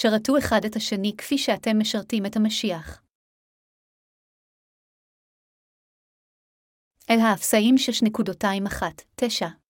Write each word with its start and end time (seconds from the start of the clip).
שרתו 0.00 0.38
אחד 0.38 0.60
את 0.66 0.76
השני 0.76 1.12
כפי 1.18 1.38
שאתם 1.38 1.78
משרתים 1.78 2.26
את 2.26 2.36
המשיח. 2.36 3.02
אל 7.10 7.18
האפסאים 7.20 7.74
6.21-9 7.76 9.67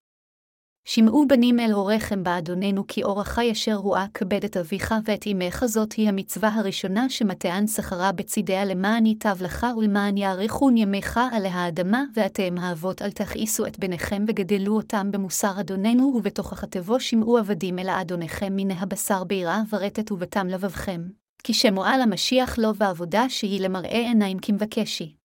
שמעו 0.91 1.29
בנים 1.29 1.61
אל 1.61 1.73
הוריכם 1.73 2.23
באדוננו 2.23 2.87
כי 2.87 3.03
אורחה 3.03 3.45
ישר 3.45 3.75
רואה 3.75 4.07
כבד 4.15 4.45
את 4.45 4.57
אביך 4.57 4.95
ואת 5.05 5.27
אמך 5.27 5.65
זאת 5.67 5.93
היא 5.93 6.09
המצווה 6.09 6.55
הראשונה 6.55 7.11
שמטען 7.11 7.67
שכרה 7.67 8.13
בצדיה 8.13 8.65
למען 8.65 9.07
ייטב 9.07 9.37
לך 9.41 9.67
ולמען 9.77 10.17
יאריכון 10.17 10.77
ימיך 10.77 11.21
עלי 11.33 11.49
האדמה, 11.49 12.05
ואתם 12.15 12.59
האבות 12.59 13.03
אל 13.03 13.11
תכעיסו 13.11 13.67
את 13.67 13.79
בניכם 13.79 14.25
וגדלו 14.29 14.77
אותם 14.77 15.11
במוסר 15.11 15.61
אדוננו, 15.61 16.13
ובתוכך 16.17 16.65
תבוא 16.65 16.99
שמעו 16.99 17.39
עבדים 17.39 17.79
אל 17.79 17.89
אדוניכם 17.89 18.53
מן 18.57 18.71
הבשר 18.71 19.25
ביראה 19.25 19.63
ורטט 19.73 20.13
ובתם 20.13 20.47
לבבכם. 20.47 21.01
כי 21.45 21.55
שמועה 21.55 21.99
למשיח 21.99 22.59
לא 22.59 22.73
בעבודה 22.73 23.29
שהיא 23.29 23.61
למראה 23.61 23.99
עיניים 23.99 24.39
כמבקשי. 24.39 25.18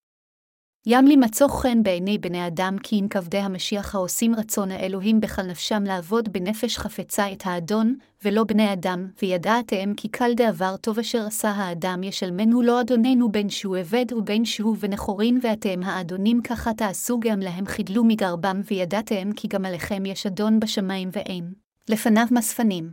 ים 0.85 1.05
לי 1.05 1.15
מצוא 1.15 1.47
חן 1.47 1.83
בעיני 1.83 2.17
בני 2.17 2.47
אדם 2.47 2.75
כי 2.83 2.99
אם 2.99 3.07
כבדי 3.09 3.37
המשיח 3.37 3.95
העושים 3.95 4.35
רצון 4.35 4.71
האלוהים 4.71 5.21
בכל 5.21 5.41
נפשם 5.41 5.83
לעבוד 5.83 6.33
בנפש 6.33 6.77
חפצה 6.77 7.31
את 7.31 7.41
האדון, 7.45 7.95
ולא 8.23 8.43
בני 8.43 8.73
אדם, 8.73 9.07
וידעתם 9.21 9.93
כי 9.97 10.07
קל 10.07 10.33
דעבר 10.35 10.77
טוב 10.77 10.99
אשר 10.99 11.25
עשה 11.25 11.49
האדם 11.49 12.03
ישלמנו 12.03 12.61
לא 12.61 12.81
אדוננו 12.81 13.31
בין 13.31 13.49
שהוא 13.49 13.77
עבד 13.77 14.13
ובין 14.13 14.45
שהוא 14.45 14.77
ונכורין 14.79 15.39
ואתם 15.43 15.83
האדונים 15.83 16.41
ככה 16.41 16.73
תעשו 16.73 17.19
גם 17.19 17.39
להם 17.39 17.65
חידלו 17.65 18.03
מגרבם 18.03 18.61
וידעתם 18.65 19.33
כי 19.35 19.47
גם 19.47 19.65
עליכם 19.65 20.05
יש 20.05 20.25
אדון 20.25 20.59
בשמיים 20.59 21.09
ואין. 21.11 21.53
לפניו 21.89 22.25
מספנים. 22.31 22.91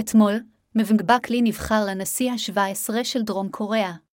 אתמול, 0.00 0.40
מבנגבקלי 0.74 1.42
נבחר 1.42 1.84
לנשיא 1.88 2.30
ה-17 2.30 3.04
של 3.04 3.22
דרום 3.22 3.48
קוריאה. 3.48 4.11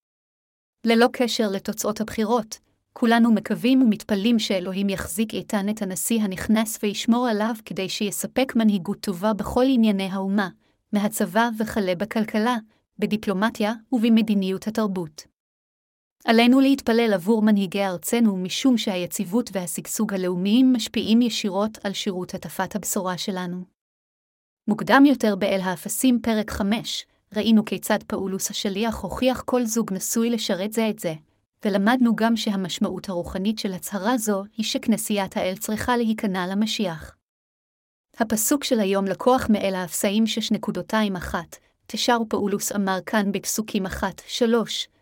ללא 0.85 1.07
קשר 1.13 1.47
לתוצאות 1.51 2.01
הבחירות, 2.01 2.59
כולנו 2.93 3.31
מקווים 3.31 3.81
ומתפללים 3.81 4.39
שאלוהים 4.39 4.89
יחזיק 4.89 5.33
איתן 5.33 5.69
את 5.69 5.81
הנשיא 5.81 6.21
הנכנס 6.21 6.79
וישמור 6.83 7.27
עליו 7.27 7.55
כדי 7.65 7.89
שיספק 7.89 8.53
מנהיגות 8.55 8.99
טובה 8.99 9.33
בכל 9.33 9.65
ענייני 9.67 10.09
האומה, 10.11 10.49
מהצבא 10.93 11.49
וכלה 11.59 11.95
בכלכלה, 11.95 12.57
בדיפלומטיה 12.99 13.73
ובמדיניות 13.91 14.67
התרבות. 14.67 15.23
עלינו 16.25 16.59
להתפלל 16.59 17.13
עבור 17.13 17.41
מנהיגי 17.41 17.85
ארצנו 17.85 18.37
משום 18.37 18.77
שהיציבות 18.77 19.49
והשגשוג 19.53 20.13
הלאומיים 20.13 20.73
משפיעים 20.73 21.21
ישירות 21.21 21.77
על 21.83 21.93
שירות 21.93 22.33
הטפת 22.33 22.75
הבשורה 22.75 23.17
שלנו. 23.17 23.63
מוקדם 24.67 25.03
יותר 25.05 25.35
באל 25.35 25.59
האפסים 25.63 26.19
פרק 26.21 26.51
5, 26.51 27.05
ראינו 27.35 27.65
כיצד 27.65 28.03
פאולוס 28.07 28.49
השליח 28.49 28.95
הוכיח 28.99 29.41
כל 29.45 29.65
זוג 29.65 29.93
נשוי 29.93 30.29
לשרת 30.29 30.73
זה 30.73 30.89
את 30.89 30.99
זה, 30.99 31.13
ולמדנו 31.65 32.15
גם 32.15 32.37
שהמשמעות 32.37 33.09
הרוחנית 33.09 33.59
של 33.59 33.73
הצהרה 33.73 34.17
זו 34.17 34.43
היא 34.57 34.65
שכנסיית 34.65 35.37
האל 35.37 35.55
צריכה 35.57 35.97
להיכנע 35.97 36.47
למשיח. 36.47 37.15
הפסוק 38.17 38.63
של 38.63 38.79
היום 38.79 39.05
לקוח 39.05 39.47
מאל 39.49 39.75
האפסאים 39.75 40.23
6.21, 41.23 41.35
תשר 41.87 42.17
פאולוס 42.29 42.71
אמר 42.71 42.97
כאן 43.05 43.31
בפסוקים 43.31 43.85
1-3, 43.85 43.89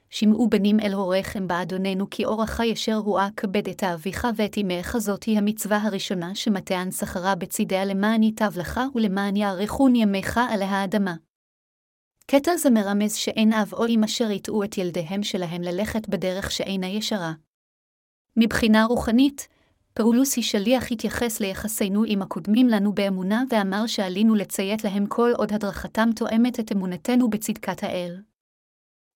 שמעו 0.09 0.49
בנים 0.49 0.79
אל 0.79 0.93
הוריכם 0.93 1.47
באדוננו 1.47 2.09
כי 2.09 2.25
אורחה 2.25 2.65
ישר 2.65 2.95
רואה 2.95 3.27
כבד 3.37 3.69
את 3.69 3.83
האביך 3.83 4.27
ואת 4.35 4.57
אמך 4.57 4.97
זאת 4.97 5.23
היא 5.23 5.37
המצווה 5.37 5.77
הראשונה 5.83 6.35
שמטען 6.35 6.91
שכרה 6.91 7.35
בצדיה 7.35 7.85
למען 7.85 8.23
ייטב 8.23 8.51
לך 8.59 8.79
ולמען 8.95 9.35
יאריכון 9.35 9.95
ימיך 9.95 10.39
עלי 10.49 10.65
האדמה. 10.65 11.26
קטע 12.31 12.57
זה 12.57 12.69
מרמז 12.69 13.15
שאין 13.15 13.53
אב 13.53 13.73
או 13.73 13.87
אם 13.87 14.03
אשר 14.03 14.31
יטעו 14.31 14.63
את 14.63 14.77
ילדיהם 14.77 15.23
שלהם 15.23 15.61
ללכת 15.61 16.09
בדרך 16.09 16.51
שאינה 16.51 16.87
ישרה. 16.87 17.33
מבחינה 18.37 18.85
רוחנית, 18.85 19.47
פאולוס 19.93 20.35
שליח 20.41 20.91
התייחס 20.91 21.39
ליחסינו 21.39 22.03
עם 22.07 22.21
הקודמים 22.21 22.67
לנו 22.67 22.93
באמונה 22.93 23.43
ואמר 23.49 23.87
שעלינו 23.87 24.35
לציית 24.35 24.83
להם 24.83 25.05
כל 25.05 25.31
עוד 25.37 25.53
הדרכתם 25.53 26.09
תואמת 26.15 26.59
את 26.59 26.71
אמונתנו 26.71 27.29
בצדקת 27.29 27.83
האל. 27.83 28.21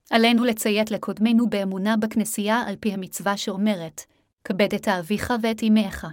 עלינו 0.10 0.44
לציית 0.44 0.92
לקודמינו 0.92 1.50
באמונה 1.50 1.98
בכנסייה 1.98 2.62
על 2.68 2.76
פי 2.80 2.94
המצווה 2.94 3.38
שאומרת, 3.38 4.02
כבד 4.44 4.74
את 4.76 4.88
האביך 4.88 5.34
ואת 5.42 5.64
אמך. 5.64 6.08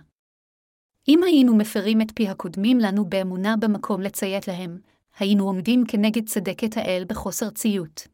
אם 1.08 1.22
היינו 1.22 1.56
מפרים 1.56 2.00
את 2.00 2.10
פי 2.14 2.28
הקודמים 2.28 2.78
לנו 2.78 3.04
באמונה 3.04 3.54
במקום 3.56 4.00
לציית 4.00 4.48
להם, 4.48 4.78
היינו 5.18 5.44
עומדים 5.44 5.84
כנגד 5.88 6.28
צדקת 6.28 6.76
האל 6.76 7.04
בחוסר 7.08 7.50
ציות. 7.50 8.08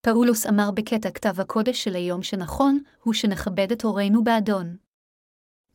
פאולוס 0.00 0.46
אמר 0.46 0.70
בקטע 0.70 1.10
כתב 1.10 1.40
הקודש 1.40 1.84
של 1.84 1.94
היום 1.94 2.22
שנכון, 2.22 2.78
הוא 3.02 3.14
שנכבד 3.14 3.72
את 3.72 3.82
הורינו 3.82 4.24
באדון. 4.24 4.76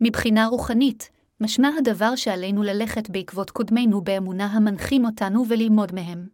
מבחינה 0.01 0.47
רוחנית, 0.47 1.09
משמע 1.41 1.69
הדבר 1.77 2.15
שעלינו 2.15 2.63
ללכת 2.63 3.09
בעקבות 3.09 3.49
קודמינו 3.49 4.01
באמונה 4.01 4.45
המנחים 4.45 5.05
אותנו 5.05 5.43
וללמוד 5.49 5.95
מהם. 5.95 6.27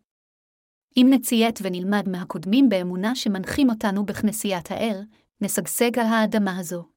אם 0.98 1.08
נציית 1.10 1.60
ונלמד 1.64 2.10
מהקודמים 2.10 2.70
באמונה 2.70 3.16
שמנחים 3.16 3.70
אותנו 3.70 4.06
בכנסיית 4.06 4.72
האל, 4.72 5.02
נשגשג 5.42 6.00
על 6.00 6.06
האדמה 6.06 6.58
הזו. 6.60 6.95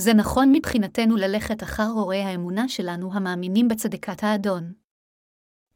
זה 0.00 0.14
נכון 0.14 0.52
מבחינתנו 0.52 1.16
ללכת 1.16 1.62
אחר 1.62 1.86
הורי 1.86 2.22
האמונה 2.22 2.68
שלנו 2.68 3.14
המאמינים 3.14 3.68
בצדקת 3.68 4.24
האדון. 4.24 4.72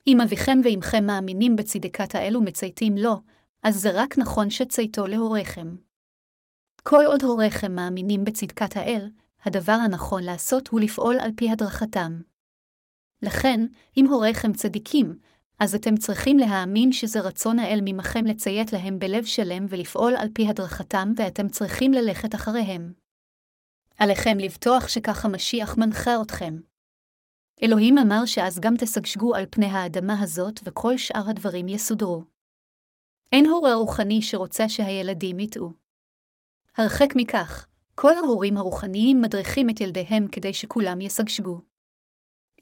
אם 0.07 0.21
אביכם 0.21 0.59
ואמכם 0.65 1.07
מאמינים 1.07 1.57
בצדקת 1.57 2.15
האל 2.15 2.37
ומצייתים 2.37 2.99
לו, 2.99 3.17
אז 3.63 3.77
זה 3.77 3.91
רק 3.95 4.19
נכון 4.19 4.51
שצייתו 4.51 5.07
להוריכם. 5.07 5.77
כל 6.83 7.05
עוד 7.07 7.23
הוריכם 7.23 7.75
מאמינים 7.75 8.25
בצדקת 8.25 8.77
האל, 8.77 9.11
הדבר 9.45 9.73
הנכון 9.73 10.23
לעשות 10.23 10.69
הוא 10.69 10.81
לפעול 10.81 11.17
על 11.21 11.31
פי 11.37 11.51
הדרכתם. 11.51 12.21
לכן, 13.23 13.67
אם 13.97 14.07
הוריכם 14.07 14.53
צדיקים, 14.53 15.19
אז 15.59 15.75
אתם 15.75 15.97
צריכים 15.97 16.39
להאמין 16.39 16.93
שזה 16.93 17.21
רצון 17.21 17.59
האל 17.59 17.81
ממכם 17.83 18.27
לציית 18.27 18.73
להם 18.73 18.99
בלב 18.99 19.25
שלם 19.25 19.67
ולפעול 19.69 20.17
על 20.17 20.29
פי 20.35 20.49
הדרכתם, 20.49 21.13
ואתם 21.17 21.49
צריכים 21.49 21.93
ללכת 21.93 22.35
אחריהם. 22.35 23.04
עליכם 23.99 24.39
לבטוח 24.39 24.89
שכך 24.89 25.25
המשיח 25.25 25.77
מנחה 25.79 26.23
אתכם. 26.23 26.55
אלוהים 27.63 27.99
אמר 27.99 28.25
שאז 28.27 28.61
גם 28.61 28.75
תשגשגו 28.79 29.35
על 29.35 29.47
פני 29.51 29.67
האדמה 29.67 30.21
הזאת 30.21 30.61
וכל 30.65 30.97
שאר 30.97 31.31
הדברים 31.31 31.69
יסודרו. 31.69 32.25
אין 33.33 33.47
הורה 33.47 33.75
רוחני 33.75 34.23
שרוצה 34.23 34.69
שהילדים 34.69 35.41
יטעו. 35.41 35.73
הרחק 36.77 37.09
מכך, 37.17 37.67
כל 37.95 38.15
ההורים 38.17 38.57
הרוחניים 38.57 39.21
מדריכים 39.21 39.71
את 39.71 39.81
ילדיהם 39.81 40.29
כדי 40.33 40.55
שכולם 40.55 41.01
ישגשגו. 41.01 41.61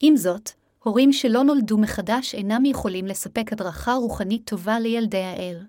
עם 0.00 0.16
זאת, 0.16 0.50
הורים 0.84 1.12
שלא 1.12 1.44
נולדו 1.44 1.78
מחדש 1.78 2.34
אינם 2.34 2.64
יכולים 2.64 3.06
לספק 3.06 3.52
הדרכה 3.52 3.92
רוחנית 3.92 4.50
טובה 4.50 4.80
לילדי 4.80 5.22
האל. 5.22 5.66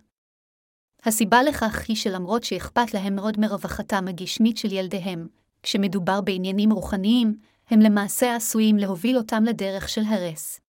הסיבה 1.03 1.43
לכך 1.43 1.85
היא 1.87 1.95
שלמרות 1.95 2.43
שאכפת 2.43 2.93
להם 2.93 3.15
מאוד 3.15 3.39
מרווחתם 3.39 4.07
הגשמית 4.07 4.57
של 4.57 4.71
ילדיהם, 4.71 5.27
כשמדובר 5.63 6.21
בעניינים 6.21 6.71
רוחניים, 6.71 7.37
הם 7.69 7.79
למעשה 7.79 8.35
עשויים 8.35 8.77
להוביל 8.77 9.17
אותם 9.17 9.43
לדרך 9.43 9.89
של 9.89 10.01
הרס. 10.07 10.59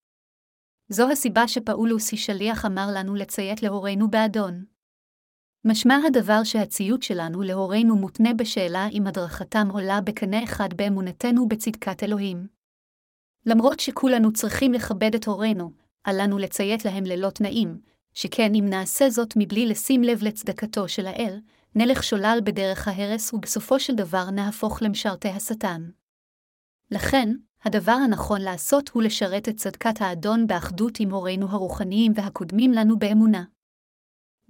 זו 0.89 1.11
הסיבה 1.11 1.49
שפאולוס 1.49 2.13
השליח 2.13 2.65
אמר 2.65 2.87
לנו 2.95 3.15
לציית 3.15 3.63
להורינו 3.63 4.11
באדון. 4.11 4.65
משמע 5.65 5.99
הדבר 6.07 6.45
שהציות 6.45 7.03
שלנו 7.03 7.43
להורינו 7.43 7.97
מותנה 7.97 8.35
בשאלה 8.35 8.89
אם 8.93 9.07
הדרכתם 9.07 9.69
עולה 9.73 10.01
בקנה 10.01 10.45
אחד 10.45 10.69
באמונתנו 10.77 11.49
בצדקת 11.49 12.03
אלוהים. 12.03 12.47
למרות 13.47 13.81
שכולנו 13.81 14.33
צריכים 14.33 14.73
לכבד 14.73 15.15
את 15.15 15.25
הורינו, 15.27 15.71
עלינו 16.05 16.39
לציית 16.39 16.85
להם 16.85 17.05
ללא 17.05 17.31
תנאים, 17.31 17.81
שכן 18.15 18.55
אם 18.55 18.67
נעשה 18.69 19.11
זאת 19.11 19.35
מבלי 19.37 19.67
לשים 19.67 20.03
לב 20.03 20.23
לצדקתו 20.23 20.89
של 20.89 21.07
האל, 21.07 21.41
נלך 21.77 22.05
שולל 22.05 22.39
בדרך 22.45 22.89
ההרס 22.89 23.33
ובסופו 23.33 23.81
של 23.81 23.95
דבר 23.95 24.31
נהפוך 24.31 24.83
למשרתי 24.83 25.29
השטן. 25.29 25.91
לכן, 26.91 27.29
הדבר 27.65 27.93
הנכון 27.93 28.41
לעשות 28.41 28.89
הוא 28.89 29.03
לשרת 29.03 29.49
את 29.49 29.57
צדקת 29.57 30.01
האדון 30.01 30.47
באחדות 30.47 31.01
עם 31.01 31.11
הורינו 31.11 31.51
הרוחניים 31.51 32.13
והקודמים 32.17 32.73
לנו 32.73 32.99
באמונה. 32.99 33.45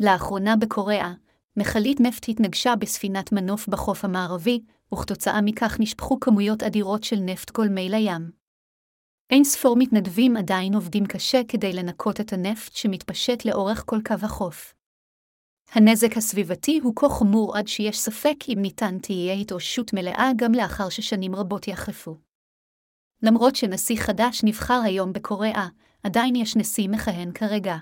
לאחרונה 0.01 0.57
בקוריאה, 0.57 1.13
מכלית 1.57 2.01
נפט 2.01 2.29
התנגשה 2.29 2.77
בספינת 2.77 3.33
מנוף 3.33 3.69
בחוף 3.69 4.05
המערבי, 4.05 4.61
וכתוצאה 4.95 5.41
מכך 5.41 5.77
נשפכו 5.81 6.21
כמויות 6.21 6.63
אדירות 6.63 7.05
של 7.05 7.17
נפט 7.17 7.51
גולמי 7.51 7.89
לים. 7.89 8.31
אין 9.31 9.45
ספור 9.45 9.77
מתנדבים 9.79 10.37
עדיין 10.37 10.75
עובדים 10.75 11.07
קשה 11.07 11.41
כדי 11.49 11.73
לנקות 11.73 12.21
את 12.21 12.33
הנפט 12.33 12.73
שמתפשט 12.73 13.45
לאורך 13.45 13.83
כל 13.87 13.99
קו 14.07 14.15
החוף. 14.23 14.75
הנזק 15.75 16.17
הסביבתי 16.17 16.81
הוא 16.83 16.93
כה 16.97 17.09
חמור 17.09 17.57
עד 17.57 17.69
שיש 17.69 17.99
ספק 17.99 18.35
אם 18.49 18.59
ניתן 18.63 18.99
תהיה 18.99 19.35
התאוששות 19.35 19.93
מלאה 19.93 20.31
גם 20.37 20.53
לאחר 20.53 20.89
ששנים 20.89 21.35
רבות 21.35 21.69
יחלפו. 21.69 22.17
למרות 23.23 23.57
שנשיא 23.57 23.97
חדש 23.97 24.41
נבחר 24.45 24.81
היום 24.85 25.13
בקוריאה, 25.13 25.69
עדיין 26.03 26.37
יש 26.37 26.57
נשיא 26.57 26.89
מכהן 26.89 27.33
כרגע. 27.33 27.77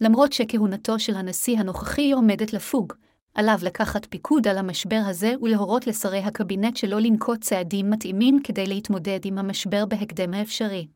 למרות 0.00 0.32
שכהונתו 0.32 0.98
של 0.98 1.14
הנשיא 1.14 1.58
הנוכחי 1.58 2.12
עומדת 2.12 2.52
לפוג, 2.52 2.92
עליו 3.34 3.58
לקחת 3.62 4.06
פיקוד 4.10 4.48
על 4.48 4.58
המשבר 4.58 5.02
הזה 5.06 5.34
ולהורות 5.42 5.86
לשרי 5.86 6.18
הקבינט 6.18 6.76
שלא 6.76 7.00
לנקוט 7.00 7.40
צעדים 7.40 7.90
מתאימים 7.90 8.38
כדי 8.44 8.66
להתמודד 8.66 9.20
עם 9.24 9.38
המשבר 9.38 9.86
בהקדם 9.86 10.34
האפשרי. 10.34 10.88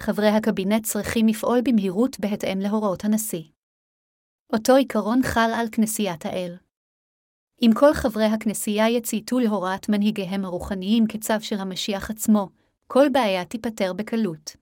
חברי 0.00 0.28
הקבינט 0.28 0.86
צריכים 0.86 1.26
לפעול 1.26 1.60
במהירות 1.64 2.20
בהתאם 2.20 2.58
להוראות 2.60 3.04
הנשיא. 3.04 3.42
אותו 4.54 4.76
עיקרון 4.76 5.20
חל 5.22 5.50
על 5.54 5.66
כנסיית 5.72 6.26
האל. 6.26 6.56
אם 7.62 7.70
כל 7.74 7.92
חברי 7.94 8.24
הכנסייה 8.24 8.88
יצייתו 8.88 9.38
להוראת 9.38 9.88
מנהיגיהם 9.88 10.44
הרוחניים 10.44 11.04
כצו 11.08 11.40
של 11.40 11.56
המשיח 11.60 12.10
עצמו, 12.10 12.48
כל 12.86 13.06
בעיה 13.12 13.44
תיפתר 13.44 13.92
בקלות. 13.92 14.56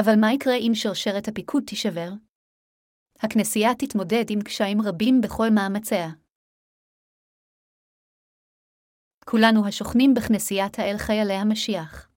אבל 0.00 0.12
מה 0.20 0.32
יקרה 0.32 0.54
אם 0.54 0.72
שרשרת 0.74 1.28
הפיקוד 1.28 1.62
תישבר? 1.66 2.08
הכנסייה 3.18 3.74
תתמודד 3.78 4.24
עם 4.30 4.40
קשיים 4.40 4.78
רבים 4.82 5.20
בכל 5.20 5.50
מאמציה. 5.54 6.08
כולנו 9.24 9.66
השוכנים 9.68 10.14
בכנסיית 10.14 10.78
האל 10.78 10.96
חיילי 10.98 11.34
המשיח. 11.34 12.08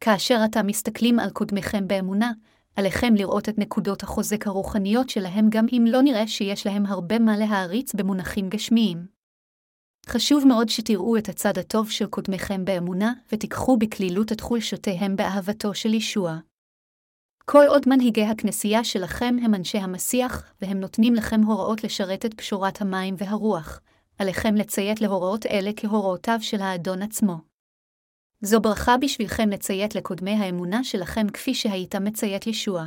כאשר 0.00 0.34
אתם 0.50 0.66
מסתכלים 0.66 1.18
על 1.18 1.30
קודמיכם 1.30 1.88
באמונה, 1.88 2.32
עליכם 2.76 3.14
לראות 3.14 3.48
את 3.48 3.58
נקודות 3.58 4.02
החוזק 4.02 4.46
הרוחניות 4.46 5.10
שלהם 5.10 5.46
גם 5.50 5.66
אם 5.72 5.84
לא 5.88 6.02
נראה 6.02 6.26
שיש 6.26 6.66
להם 6.66 6.86
הרבה 6.86 7.18
מה 7.18 7.36
להעריץ 7.36 7.94
במונחים 7.94 8.48
גשמיים. 8.48 9.06
חשוב 10.08 10.46
מאוד 10.46 10.68
שתראו 10.68 11.16
את 11.16 11.28
הצד 11.28 11.58
הטוב 11.58 11.90
של 11.90 12.06
קודמיכם 12.06 12.64
באמונה, 12.64 13.12
ותיקחו 13.32 13.76
בקלילות 13.76 14.32
את 14.32 14.40
חולשותיהם 14.40 15.16
באהבתו 15.16 15.74
של 15.74 15.94
ישוע. 15.94 16.38
כל 17.44 17.64
עוד 17.68 17.82
מנהיגי 17.86 18.24
הכנסייה 18.24 18.84
שלכם 18.84 19.36
הם 19.42 19.54
אנשי 19.54 19.78
המסיח, 19.78 20.52
והם 20.62 20.80
נותנים 20.80 21.14
לכם 21.14 21.42
הוראות 21.42 21.84
לשרת 21.84 22.26
את 22.26 22.34
פשורת 22.34 22.80
המים 22.80 23.14
והרוח, 23.18 23.80
עליכם 24.18 24.54
לציית 24.54 25.00
להוראות 25.00 25.46
אלה 25.46 25.70
כהוראותיו 25.76 26.38
של 26.40 26.60
האדון 26.60 27.02
עצמו. 27.02 27.55
זו 28.40 28.60
ברכה 28.60 28.96
בשבילכם 28.96 29.48
לציית 29.48 29.94
לקודמי 29.94 30.30
האמונה 30.30 30.84
שלכם 30.84 31.28
כפי 31.32 31.54
שהיית 31.54 31.94
מציית 31.94 32.46
ישוע. 32.46 32.84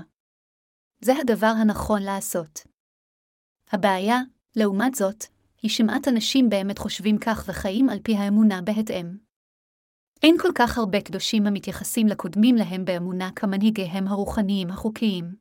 זה 1.01 1.13
הדבר 1.21 1.53
הנכון 1.61 2.01
לעשות. 2.01 2.59
הבעיה, 3.71 4.19
לעומת 4.55 4.95
זאת, 4.95 5.25
היא 5.61 5.71
שמעט 5.71 6.07
אנשים 6.07 6.49
באמת 6.49 6.77
חושבים 6.77 7.17
כך 7.17 7.45
וחיים 7.47 7.89
על 7.89 7.99
פי 8.03 8.15
האמונה 8.15 8.61
בהתאם. 8.61 9.17
אין 10.23 10.35
כל 10.41 10.49
כך 10.55 10.77
הרבה 10.77 11.01
קדושים 11.01 11.47
המתייחסים 11.47 12.07
לקודמים 12.07 12.55
להם 12.55 12.85
באמונה 12.85 13.29
כמנהיגיהם 13.35 14.07
הרוחניים 14.07 14.69
החוקיים. 14.69 15.35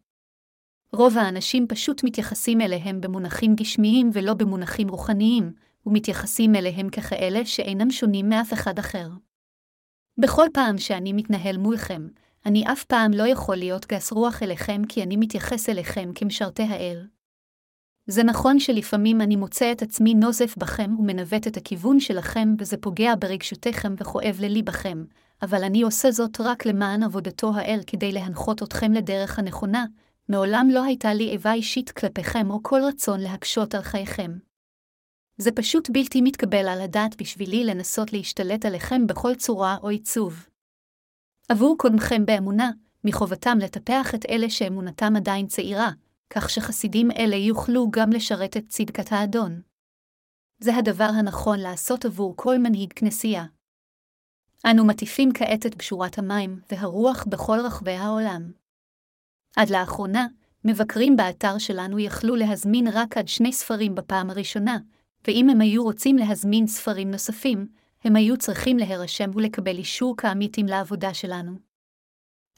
רוב 0.92 1.18
האנשים 1.18 1.66
פשוט 1.68 2.04
מתייחסים 2.04 2.60
אליהם 2.60 3.00
במונחים 3.00 3.54
גשמיים 3.54 4.10
ולא 4.12 4.34
במונחים 4.34 4.88
רוחניים, 4.88 5.54
ומתייחסים 5.86 6.54
אליהם 6.54 6.90
ככאלה 6.90 7.46
שאינם 7.46 7.90
שונים 7.90 8.28
מאף 8.28 8.52
אחד 8.52 8.78
אחר. 8.78 9.08
בכל 10.18 10.46
פעם 10.52 10.78
שאני 10.78 11.12
מתנהל 11.12 11.56
מולכם, 11.56 12.08
אני 12.46 12.64
אף 12.72 12.84
פעם 12.84 13.12
לא 13.12 13.28
יכול 13.28 13.56
להיות 13.56 13.86
גס 13.86 14.12
רוח 14.12 14.42
אליכם 14.42 14.82
כי 14.88 15.02
אני 15.02 15.16
מתייחס 15.16 15.68
אליכם 15.68 16.10
כמשרתי 16.14 16.62
האל. 16.62 17.06
זה 18.06 18.24
נכון 18.24 18.60
שלפעמים 18.60 19.20
אני 19.20 19.36
מוצא 19.36 19.72
את 19.72 19.82
עצמי 19.82 20.14
נוזף 20.14 20.54
בכם 20.58 20.94
ומנווט 20.98 21.46
את 21.46 21.56
הכיוון 21.56 22.00
שלכם 22.00 22.54
וזה 22.58 22.76
פוגע 22.76 23.14
ברגשותיכם 23.18 23.94
וכואב 23.98 24.36
לליבכם, 24.40 25.04
אבל 25.42 25.64
אני 25.64 25.82
עושה 25.82 26.10
זאת 26.10 26.40
רק 26.40 26.66
למען 26.66 27.02
עבודתו 27.02 27.52
האל 27.54 27.80
כדי 27.86 28.12
להנחות 28.12 28.62
אתכם 28.62 28.92
לדרך 28.92 29.38
הנכונה, 29.38 29.84
מעולם 30.28 30.68
לא 30.72 30.84
הייתה 30.84 31.14
לי 31.14 31.30
איבה 31.30 31.52
אישית 31.52 31.90
כלפיכם 31.90 32.50
או 32.50 32.62
כל 32.62 32.80
רצון 32.88 33.20
להקשות 33.20 33.74
על 33.74 33.82
חייכם. 33.82 34.47
זה 35.38 35.52
פשוט 35.52 35.90
בלתי 35.90 36.20
מתקבל 36.20 36.68
על 36.68 36.80
הדעת 36.80 37.22
בשבילי 37.22 37.64
לנסות 37.64 38.12
להשתלט 38.12 38.64
עליכם 38.64 39.06
בכל 39.06 39.34
צורה 39.34 39.76
או 39.82 39.88
עיצוב. 39.88 40.48
עבור 41.48 41.76
קודמכם 41.78 42.26
באמונה, 42.26 42.70
מחובתם 43.04 43.58
לטפח 43.62 44.14
את 44.14 44.26
אלה 44.28 44.50
שאמונתם 44.50 45.16
עדיין 45.16 45.46
צעירה, 45.46 45.90
כך 46.30 46.50
שחסידים 46.50 47.10
אלה 47.10 47.36
יוכלו 47.36 47.90
גם 47.90 48.10
לשרת 48.10 48.56
את 48.56 48.68
צדקת 48.68 49.12
האדון. 49.12 49.62
זה 50.60 50.76
הדבר 50.76 51.10
הנכון 51.18 51.58
לעשות 51.58 52.04
עבור 52.04 52.34
כל 52.36 52.58
מנהיג 52.58 52.92
כנסייה. 52.92 53.44
אנו 54.70 54.86
מטיפים 54.86 55.30
כעת 55.34 55.66
את 55.66 55.76
בשורת 55.76 56.18
המים 56.18 56.60
והרוח 56.70 57.24
בכל 57.28 57.58
רחבי 57.64 57.92
העולם. 57.92 58.52
עד 59.56 59.70
לאחרונה, 59.70 60.26
מבקרים 60.64 61.16
באתר 61.16 61.58
שלנו 61.58 61.98
יכלו 61.98 62.36
להזמין 62.36 62.88
רק 62.92 63.16
עד 63.16 63.28
שני 63.28 63.52
ספרים 63.52 63.94
בפעם 63.94 64.30
הראשונה, 64.30 64.78
ואם 65.28 65.50
הם 65.50 65.60
היו 65.60 65.84
רוצים 65.84 66.16
להזמין 66.16 66.66
ספרים 66.66 67.10
נוספים, 67.10 67.66
הם 68.04 68.16
היו 68.16 68.36
צריכים 68.36 68.76
להירשם 68.76 69.30
ולקבל 69.34 69.76
אישור 69.76 70.14
כעמיתים 70.16 70.66
לעבודה 70.66 71.14
שלנו. 71.14 71.52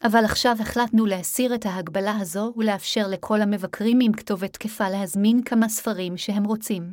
אבל 0.02 0.25
עכשיו 0.25 0.56
החלטנו 0.61 1.06
להסיר 1.06 1.55
את 1.55 1.67
ההגבלה 1.67 2.17
הזו 2.20 2.52
ולאפשר 2.56 3.08
לכל 3.08 3.40
המבקרים 3.40 3.99
עם 4.02 4.12
כתובת 4.12 4.52
תקפה 4.52 4.88
להזמין 4.88 5.43
כמה 5.43 5.69
ספרים 5.69 6.17
שהם 6.17 6.44
רוצים. 6.44 6.93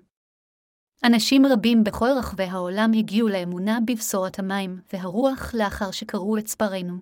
אנשים 1.04 1.46
רבים 1.46 1.84
בכל 1.84 2.10
רחבי 2.18 2.44
העולם 2.44 2.92
הגיעו 2.98 3.28
לאמונה 3.28 3.80
בבשורת 3.88 4.40
המים 4.40 4.82
והרוח 4.94 5.54
לאחר 5.54 5.92
שקראו 5.92 6.38
את 6.38 6.48
ספרינו. 6.48 6.98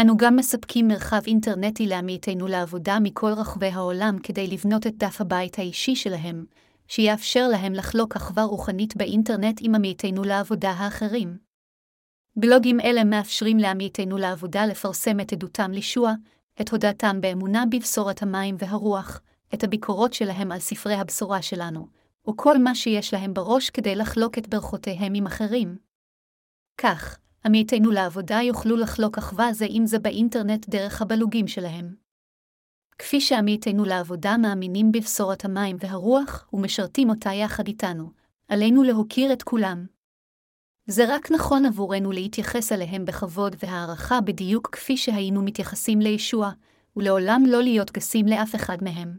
אנו 0.00 0.16
גם 0.16 0.36
מספקים 0.36 0.88
מרחב 0.88 1.20
אינטרנטי 1.26 1.86
לעמיתינו 1.86 2.46
לעבודה 2.46 2.98
מכל 3.00 3.32
רחבי 3.36 3.66
העולם 3.66 4.18
כדי 4.22 4.46
לבנות 4.46 4.86
את 4.86 4.96
דף 4.96 5.20
הבית 5.20 5.58
האישי 5.58 5.96
שלהם, 5.96 6.44
שיאפשר 6.88 7.48
להם 7.48 7.72
לחלוק 7.72 8.16
אחווה 8.16 8.42
רוחנית 8.42 8.96
באינטרנט 8.96 9.60
עם 9.62 9.74
עמיתינו 9.74 10.24
לעבודה 10.24 10.70
האחרים. 10.70 11.38
בלוגים 12.36 12.80
אלה 12.80 13.04
מאפשרים 13.04 13.58
לעמיתינו 13.58 14.18
לעבודה 14.18 14.66
לפרסם 14.66 15.20
את 15.20 15.32
עדותם 15.32 15.70
לישוע, 15.70 16.12
את 16.60 16.68
הודעתם 16.68 17.20
באמונה 17.20 17.64
בבשורת 17.70 18.22
המים 18.22 18.56
והרוח, 18.58 19.20
את 19.54 19.64
הביקורות 19.64 20.14
שלהם 20.14 20.52
על 20.52 20.58
ספרי 20.58 20.94
הבשורה 20.94 21.42
שלנו, 21.42 21.88
וכל 22.28 22.58
מה 22.58 22.74
שיש 22.74 23.14
להם 23.14 23.34
בראש 23.34 23.70
כדי 23.70 23.94
לחלוק 23.94 24.38
את 24.38 24.48
ברכותיהם 24.48 25.14
עם 25.14 25.26
אחרים. 25.26 25.76
כך, 26.78 27.18
עמיתינו 27.44 27.90
לעבודה 27.90 28.38
יוכלו 28.42 28.76
לחלוק 28.76 29.18
אחווה 29.18 29.52
זה 29.52 29.66
עם 29.68 29.86
זה 29.86 29.98
באינטרנט 29.98 30.68
דרך 30.68 31.02
הבלוגים 31.02 31.48
שלהם. 31.48 32.07
כפי 32.98 33.20
שעמיתינו 33.20 33.84
לעבודה 33.84 34.36
מאמינים 34.36 34.92
בבשורת 34.92 35.44
המים 35.44 35.76
והרוח 35.80 36.48
ומשרתים 36.52 37.10
אותה 37.10 37.32
יחד 37.32 37.66
איתנו, 37.66 38.10
עלינו 38.48 38.82
להוקיר 38.82 39.32
את 39.32 39.42
כולם. 39.42 39.86
זה 40.86 41.14
רק 41.14 41.30
נכון 41.30 41.66
עבורנו 41.66 42.12
להתייחס 42.12 42.72
אליהם 42.72 43.04
בכבוד 43.04 43.56
והערכה 43.62 44.20
בדיוק 44.20 44.68
כפי 44.72 44.96
שהיינו 44.96 45.42
מתייחסים 45.42 46.00
לישוע, 46.00 46.50
ולעולם 46.96 47.42
לא 47.46 47.62
להיות 47.62 47.92
גסים 47.92 48.26
לאף 48.26 48.54
אחד 48.54 48.76
מהם. 48.82 49.18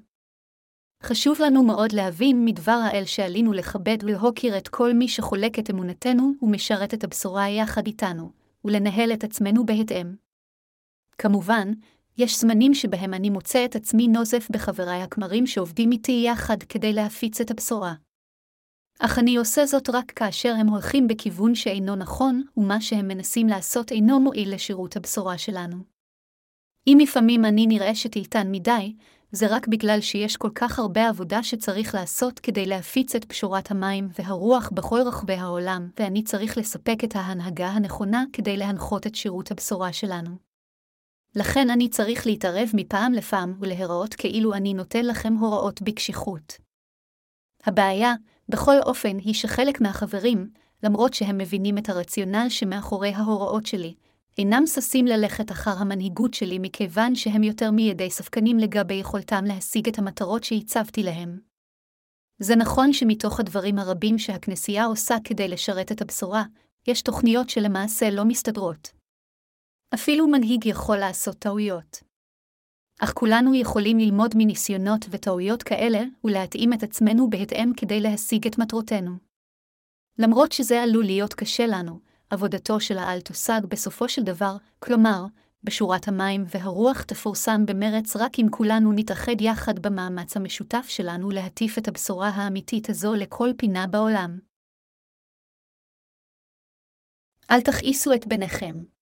חשוב 1.03 1.41
לנו 1.41 1.63
מאוד 1.63 1.91
להבין 1.91 2.45
מדבר 2.45 2.79
האל 2.85 3.05
שעלינו 3.05 3.53
לכבד 3.53 3.97
ולהוקיר 4.03 4.57
את 4.57 4.67
כל 4.67 4.93
מי 4.93 5.07
שחולק 5.07 5.59
את 5.59 5.69
אמונתנו 5.69 6.33
ומשרת 6.41 6.93
את 6.93 7.03
הבשורה 7.03 7.49
יחד 7.49 7.87
איתנו, 7.87 8.31
ולנהל 8.65 9.13
את 9.13 9.23
עצמנו 9.23 9.65
בהתאם. 9.65 10.15
כמובן, 11.17 11.71
יש 12.19 12.39
זמנים 12.39 12.73
שבהם 12.73 13.13
אני 13.13 13.29
מוצא 13.29 13.65
את 13.65 13.75
עצמי 13.75 14.07
נוזף 14.07 14.47
בחבריי 14.51 15.01
הכמרים 15.01 15.47
שעובדים 15.47 15.91
איתי 15.91 16.23
יחד 16.25 16.63
כדי 16.63 16.93
להפיץ 16.93 17.41
את 17.41 17.51
הבשורה. 17.51 17.93
אך 18.99 19.19
אני 19.19 19.37
עושה 19.37 19.65
זאת 19.65 19.89
רק 19.89 20.11
כאשר 20.11 20.53
הם 20.59 20.67
הולכים 20.67 21.07
בכיוון 21.07 21.55
שאינו 21.55 21.95
נכון, 21.95 22.43
ומה 22.57 22.81
שהם 22.81 23.07
מנסים 23.07 23.47
לעשות 23.47 23.91
אינו 23.91 24.19
מועיל 24.19 24.53
לשירות 24.53 24.95
הבשורה 24.95 25.37
שלנו. 25.37 25.77
אם 26.87 26.97
לפעמים 27.01 27.45
אני 27.45 27.67
נראשת 27.67 28.15
איתן 28.15 28.51
מדי, 28.51 28.95
זה 29.31 29.47
רק 29.49 29.67
בגלל 29.67 30.01
שיש 30.01 30.37
כל 30.37 30.51
כך 30.55 30.79
הרבה 30.79 31.09
עבודה 31.09 31.43
שצריך 31.43 31.95
לעשות 31.95 32.39
כדי 32.39 32.65
להפיץ 32.65 33.15
את 33.15 33.25
פשורת 33.25 33.71
המים 33.71 34.09
והרוח 34.19 34.69
בכל 34.73 34.99
רחבי 35.05 35.33
העולם, 35.33 35.89
ואני 35.99 36.23
צריך 36.23 36.57
לספק 36.57 37.03
את 37.03 37.15
ההנהגה 37.15 37.67
הנכונה 37.67 38.23
כדי 38.33 38.57
להנחות 38.57 39.07
את 39.07 39.15
שירות 39.15 39.51
הבשורה 39.51 39.93
שלנו. 39.93 40.48
לכן 41.39 41.69
אני 41.69 41.89
צריך 41.89 42.25
להתערב 42.25 42.69
מפעם 42.73 43.13
לפעם 43.13 43.53
ולהיראות 43.59 44.13
כאילו 44.13 44.53
אני 44.53 44.73
נותן 44.73 45.05
לכם 45.05 45.33
הוראות 45.33 45.81
בקשיחות. 45.81 46.57
הבעיה, 47.65 48.13
בכל 48.49 48.75
אופן, 48.85 49.17
היא 49.17 49.33
שחלק 49.33 49.81
מהחברים, 49.81 50.49
למרות 50.83 51.13
שהם 51.13 51.37
מבינים 51.37 51.77
את 51.77 51.89
הרציונל 51.89 52.45
שמאחורי 52.49 53.09
ההוראות 53.09 53.65
שלי, 53.65 53.93
אינם 54.37 54.65
ששים 54.65 55.05
ללכת 55.05 55.51
אחר 55.51 55.71
המנהיגות 55.77 56.33
שלי 56.33 56.59
מכיוון 56.59 57.15
שהם 57.15 57.43
יותר 57.43 57.71
מידי 57.71 58.09
ספקנים 58.09 58.59
לגבי 58.59 58.93
יכולתם 58.93 59.45
להשיג 59.45 59.87
את 59.87 59.99
המטרות 59.99 60.43
שהצבתי 60.43 61.03
להם. 61.03 61.39
זה 62.39 62.55
נכון 62.55 62.93
שמתוך 62.93 63.39
הדברים 63.39 63.79
הרבים 63.79 64.17
שהכנסייה 64.17 64.85
עושה 64.85 65.15
כדי 65.23 65.47
לשרת 65.47 65.91
את 65.91 66.01
הבשורה, 66.01 66.43
יש 66.87 67.01
תוכניות 67.01 67.49
שלמעשה 67.49 68.09
לא 68.09 68.25
מסתדרות. 68.25 68.98
אפילו 69.93 70.27
מנהיג 70.27 70.65
יכול 70.65 70.97
לעשות 70.97 71.39
טעויות. 71.39 72.03
אך 72.99 73.13
כולנו 73.13 73.55
יכולים 73.55 73.99
ללמוד 73.99 74.31
מניסיונות 74.37 75.05
וטעויות 75.11 75.63
כאלה 75.63 75.99
ולהתאים 76.23 76.73
את 76.73 76.83
עצמנו 76.83 77.29
בהתאם 77.29 77.71
כדי 77.77 77.99
להשיג 77.99 78.47
את 78.47 78.57
מטרותינו. 78.57 79.11
למרות 80.17 80.51
שזה 80.51 80.83
עלול 80.83 81.05
להיות 81.05 81.33
קשה 81.33 81.67
לנו, 81.67 81.99
עבודתו 82.29 82.79
של 82.79 82.97
העל 82.97 83.21
תושג 83.21 83.61
בסופו 83.69 84.09
של 84.09 84.23
דבר, 84.23 84.57
כלומר, 84.79 85.25
בשורת 85.63 86.07
המים 86.07 86.43
והרוח 86.47 87.01
תפורסם 87.01 87.65
במרץ 87.65 88.15
רק 88.15 88.39
אם 88.39 88.47
כולנו 88.51 88.91
נתאחד 88.95 89.41
יחד 89.41 89.79
במאמץ 89.79 90.37
המשותף 90.37 90.85
שלנו 90.89 91.29
להטיף 91.29 91.77
את 91.77 91.87
הבשורה 91.87 92.29
האמיתית 92.29 92.89
הזו 92.89 93.15
לכל 93.15 93.49
פינה 93.57 93.87
בעולם. 93.87 94.39
אל 97.51 97.61
תכעיסו 97.61 98.13
את 98.13 98.27
בניכם. 98.27 98.98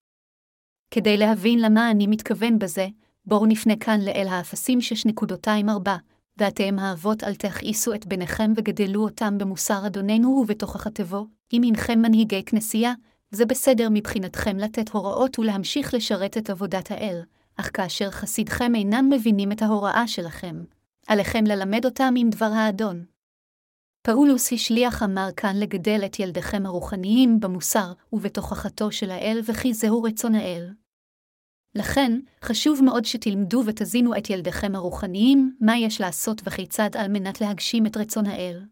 כדי 0.92 1.18
להבין 1.18 1.60
למה 1.60 1.92
אני 1.92 2.08
מתכוון 2.08 2.60
בזה, 2.60 2.88
בואו 3.26 3.46
נפנה 3.46 3.76
כאן 3.76 4.02
לאל 4.02 4.28
האפסים 4.30 4.80
6.24, 5.10 5.90
ואתם 6.38 6.80
האבות 6.80 7.24
אל 7.24 7.36
תכעיסו 7.36 7.94
את 7.94 8.06
בניכם 8.06 8.54
וגדלו 8.56 9.04
אותם 9.04 9.38
במוסר 9.38 9.88
אדוננו 9.88 10.30
ובתוכח 10.30 10.88
התבו, 10.88 11.28
אם 11.54 11.64
אינכם 11.64 12.00
מנהיגי 12.02 12.44
כנסייה, 12.46 12.94
זה 13.32 13.46
בסדר 13.46 13.88
מבחינתכם 13.92 14.58
לתת 14.58 14.90
הוראות 14.90 15.40
ולהמשיך 15.40 15.94
לשרת 15.94 16.38
את 16.38 16.50
עבודת 16.50 16.92
האל, 16.92 17.22
אך 17.58 17.70
כאשר 17.74 18.12
חסידכם 18.12 18.76
אינם 18.76 19.10
מבינים 19.10 19.52
את 19.52 19.62
ההוראה 19.62 20.08
שלכם, 20.08 20.64
עליכם 21.08 21.44
ללמד 21.46 21.86
אותם 21.86 22.14
עם 22.18 22.30
דבר 22.30 22.46
האדון. 22.46 23.17
פאולוס 24.08 24.54
השליח 24.54 25.04
אמר 25.04 25.30
כאן 25.38 25.56
לגדל 25.56 26.02
את 26.06 26.20
ילדיכם 26.20 26.66
הרוחניים 26.66 27.40
במוסר 27.40 27.94
ובתוכחתו 28.14 28.92
של 28.92 29.12
האל, 29.12 29.42
וכי 29.46 29.74
זהו 29.74 30.04
רצון 30.04 30.36
האל. 30.36 30.70
לכן, 31.76 32.20
חשוב 32.44 32.84
מאוד 32.84 33.06
שתלמדו 33.06 33.64
ותזינו 33.66 34.18
את 34.18 34.30
ילדיכם 34.30 34.76
הרוחניים, 34.76 35.56
מה 35.62 35.78
יש 35.78 36.02
לעשות 36.02 36.42
וכיצד 36.46 36.90
על 36.98 37.08
מנת 37.08 37.42
להגשים 37.42 37.86
את 37.86 37.98
רצון 37.98 38.26
האל. 38.26 38.66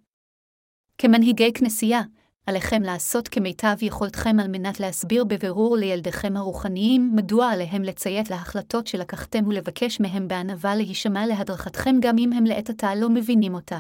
כמנהיגי 0.98 1.54
כנסייה, 1.54 2.02
עליכם 2.46 2.82
לעשות 2.82 3.28
כמיטב 3.28 3.76
יכולתכם 3.82 4.40
על 4.40 4.48
מנת 4.48 4.80
להסביר 4.80 5.24
בבירור 5.24 5.78
לילדיכם 5.78 6.38
הרוחניים 6.38 7.12
מדוע 7.16 7.50
עליהם 7.50 7.84
לציית 7.84 8.30
להחלטות 8.30 8.88
שלקחתם 8.88 9.48
ולבקש 9.48 10.00
מהם 10.00 10.28
בענווה 10.28 10.76
להישמע 10.76 11.26
להדרכתכם 11.26 11.96
גם 12.00 12.18
אם 12.18 12.34
הם 12.34 12.44
לעת 12.44 12.70
עתה 12.70 12.96
לא 12.96 13.10
מבינים 13.10 13.56
אותה. 13.56 13.80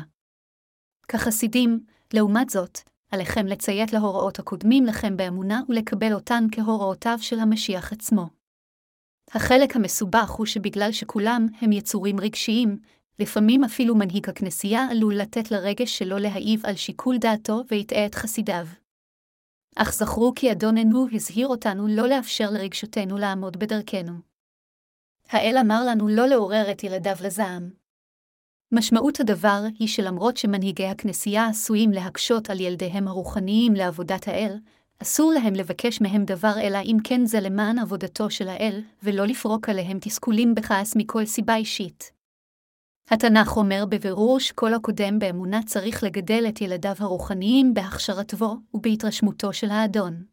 כחסידים, 1.07 1.79
לעומת 2.13 2.49
זאת, 2.49 2.79
עליכם 3.11 3.45
לציית 3.45 3.93
להוראות 3.93 4.39
הקודמים 4.39 4.85
לכם 4.85 5.17
באמונה 5.17 5.61
ולקבל 5.69 6.13
אותן 6.13 6.47
כהוראותיו 6.51 7.17
של 7.21 7.39
המשיח 7.39 7.93
עצמו. 7.93 8.27
החלק 9.31 9.75
המסובך 9.75 10.29
הוא 10.29 10.45
שבגלל 10.45 10.91
שכולם 10.91 11.47
הם 11.61 11.71
יצורים 11.71 12.19
רגשיים, 12.19 12.77
לפעמים 13.19 13.63
אפילו 13.63 13.95
מנהיג 13.95 14.29
הכנסייה 14.29 14.87
עלול 14.91 15.15
לתת 15.15 15.51
לרגש 15.51 15.97
שלו 15.97 16.17
להעיב 16.17 16.65
על 16.65 16.75
שיקול 16.75 17.17
דעתו 17.17 17.61
ויטעה 17.71 18.05
את 18.05 18.15
חסידיו. 18.15 18.65
אך 19.75 19.93
זכרו 19.93 20.33
כי 20.35 20.51
אדוננו 20.51 21.07
הזהיר 21.11 21.47
אותנו 21.47 21.87
לא 21.87 22.07
לאפשר 22.07 22.49
לרגשותינו 22.51 23.17
לעמוד 23.17 23.57
בדרכנו. 23.57 24.13
האל 25.29 25.55
אמר 25.61 25.85
לנו 25.89 26.07
לא 26.07 26.27
לעורר 26.27 26.71
את 26.71 26.83
ילדיו 26.83 27.15
לזעם. 27.23 27.84
משמעות 28.75 29.19
הדבר 29.19 29.61
היא 29.79 29.87
שלמרות 29.87 30.37
שמנהיגי 30.37 30.85
הכנסייה 30.85 31.47
עשויים 31.47 31.91
להקשות 31.91 32.49
על 32.49 32.59
ילדיהם 32.59 33.07
הרוחניים 33.07 33.73
לעבודת 33.73 34.27
האל, 34.27 34.57
אסור 35.01 35.33
להם 35.33 35.53
לבקש 35.53 36.01
מהם 36.01 36.25
דבר 36.25 36.53
אלא 36.61 36.79
אם 36.85 36.97
כן 37.03 37.25
זה 37.25 37.39
למען 37.39 37.79
עבודתו 37.79 38.29
של 38.29 38.47
האל, 38.47 38.81
ולא 39.03 39.25
לפרוק 39.25 39.69
עליהם 39.69 39.97
תסכולים 40.01 40.55
בכעס 40.55 40.95
מכל 40.95 41.25
סיבה 41.25 41.55
אישית. 41.55 42.11
התנ"ך 43.09 43.57
אומר 43.57 43.85
בבירור 43.89 44.39
שכל 44.39 44.73
הקודם 44.73 45.19
באמונה 45.19 45.63
צריך 45.65 46.03
לגדל 46.03 46.45
את 46.49 46.61
ילדיו 46.61 46.95
הרוחניים 46.99 47.73
בהכשרתו 47.73 48.57
ובהתרשמותו 48.73 49.53
של 49.53 49.69
האדון. 49.69 50.23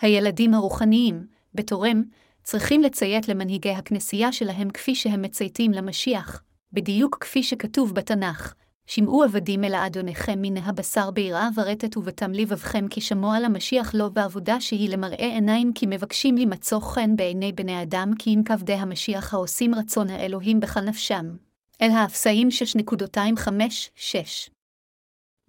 הילדים 0.00 0.54
הרוחניים, 0.54 1.26
בתורם, 1.54 2.02
צריכים 2.42 2.82
לציית 2.82 3.28
למנהיגי 3.28 3.70
הכנסייה 3.70 4.32
שלהם 4.32 4.70
כפי 4.70 4.94
שהם 4.94 5.22
מצייתים 5.22 5.72
למשיח, 5.72 6.42
בדיוק 6.72 7.18
כפי 7.20 7.42
שכתוב 7.42 7.94
בתנ"ך, 7.94 8.54
שמעו 8.86 9.22
עבדים 9.22 9.64
אל 9.64 9.74
האדוניכם 9.74 10.42
מן 10.42 10.56
הבשר 10.56 11.10
ביראה 11.10 11.48
ורטט 11.56 11.96
ובתם 11.96 12.32
לבבכם 12.32 12.88
כי 12.88 13.00
שמוע 13.00 13.40
למשיח 13.40 13.94
לא 13.94 14.08
בעבודה 14.08 14.60
שהיא 14.60 14.90
למראה 14.90 15.26
עיניים 15.26 15.72
כי 15.72 15.86
מבקשים 15.88 16.36
למצוא 16.36 16.80
חן 16.80 17.16
בעיני 17.16 17.52
בני 17.52 17.82
אדם 17.82 18.10
כי 18.18 18.34
אם 18.34 18.42
כבדי 18.44 18.72
המשיח 18.72 19.34
העושים 19.34 19.74
רצון 19.74 20.10
האלוהים 20.10 20.60
בכל 20.60 20.80
נפשם. 20.80 21.36
אל 21.82 21.90
האפסאים 21.90 22.48
6.25-6. 22.48 24.50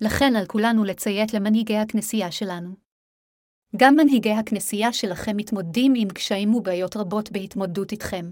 לכן 0.01 0.35
על 0.35 0.45
כולנו 0.45 0.83
לציית 0.83 1.33
למנהיגי 1.33 1.77
הכנסייה 1.77 2.31
שלנו. 2.31 2.69
גם 3.75 3.95
מנהיגי 3.95 4.31
הכנסייה 4.31 4.93
שלכם 4.93 5.37
מתמודדים 5.37 5.93
עם 5.95 6.09
קשיים 6.09 6.55
ובעיות 6.55 6.97
רבות 6.97 7.31
בהתמודדות 7.31 7.91
איתכם. 7.91 8.31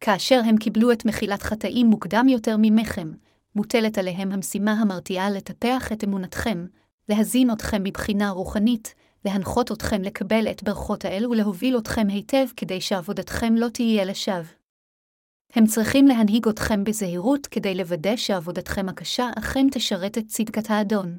כאשר 0.00 0.40
הם 0.44 0.56
קיבלו 0.56 0.92
את 0.92 1.04
מחילת 1.04 1.42
חטאים 1.42 1.86
מוקדם 1.86 2.26
יותר 2.28 2.56
ממכם, 2.58 3.12
מוטלת 3.56 3.98
עליהם 3.98 4.32
המשימה 4.32 4.72
המרתיעה 4.72 5.30
לטפח 5.30 5.92
את 5.92 6.04
אמונתכם, 6.04 6.66
להזין 7.08 7.50
אתכם 7.50 7.82
מבחינה 7.82 8.30
רוחנית, 8.30 8.94
להנחות 9.24 9.72
אתכם 9.72 10.02
לקבל 10.02 10.48
את 10.50 10.62
ברכות 10.62 11.04
האל 11.04 11.26
ולהוביל 11.26 11.78
אתכם 11.78 12.06
היטב 12.08 12.46
כדי 12.56 12.80
שעבודתכם 12.80 13.54
לא 13.54 13.68
תהיה 13.68 14.04
לשווא. 14.04 14.56
הם 15.52 15.66
צריכים 15.66 16.06
להנהיג 16.06 16.48
אתכם 16.48 16.84
בזהירות 16.84 17.46
כדי 17.46 17.74
לוודא 17.74 18.16
שעבודתכם 18.16 18.88
הקשה 18.88 19.30
אכן 19.38 19.66
תשרת 19.72 20.18
את 20.18 20.26
צדקת 20.26 20.70
האדון. 20.70 21.18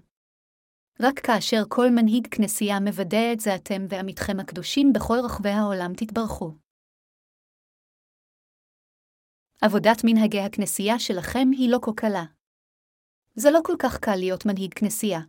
רק 0.99 1.19
כאשר 1.19 1.63
כל 1.67 1.89
מנהיג 1.89 2.27
כנסייה 2.31 2.79
מוודא 2.79 3.33
את 3.33 3.39
זה 3.39 3.55
אתם 3.55 3.85
ועמיתכם 3.89 4.39
הקדושים 4.39 4.93
בכל 4.93 5.17
רחבי 5.23 5.49
העולם 5.49 5.93
תתברכו. 5.93 6.66
עבודת 9.61 10.01
מנהגי 10.03 10.39
הכנסייה 10.39 10.99
שלכם 10.99 11.47
היא 11.51 11.69
לא 11.69 11.79
כה 11.81 11.91
קלה. 11.95 12.23
זה 13.35 13.51
לא 13.51 13.59
כל 13.63 13.75
כך 13.79 13.97
קל 13.97 14.15
להיות 14.15 14.45
מנהיג 14.45 14.73
כנסייה. 14.73 15.19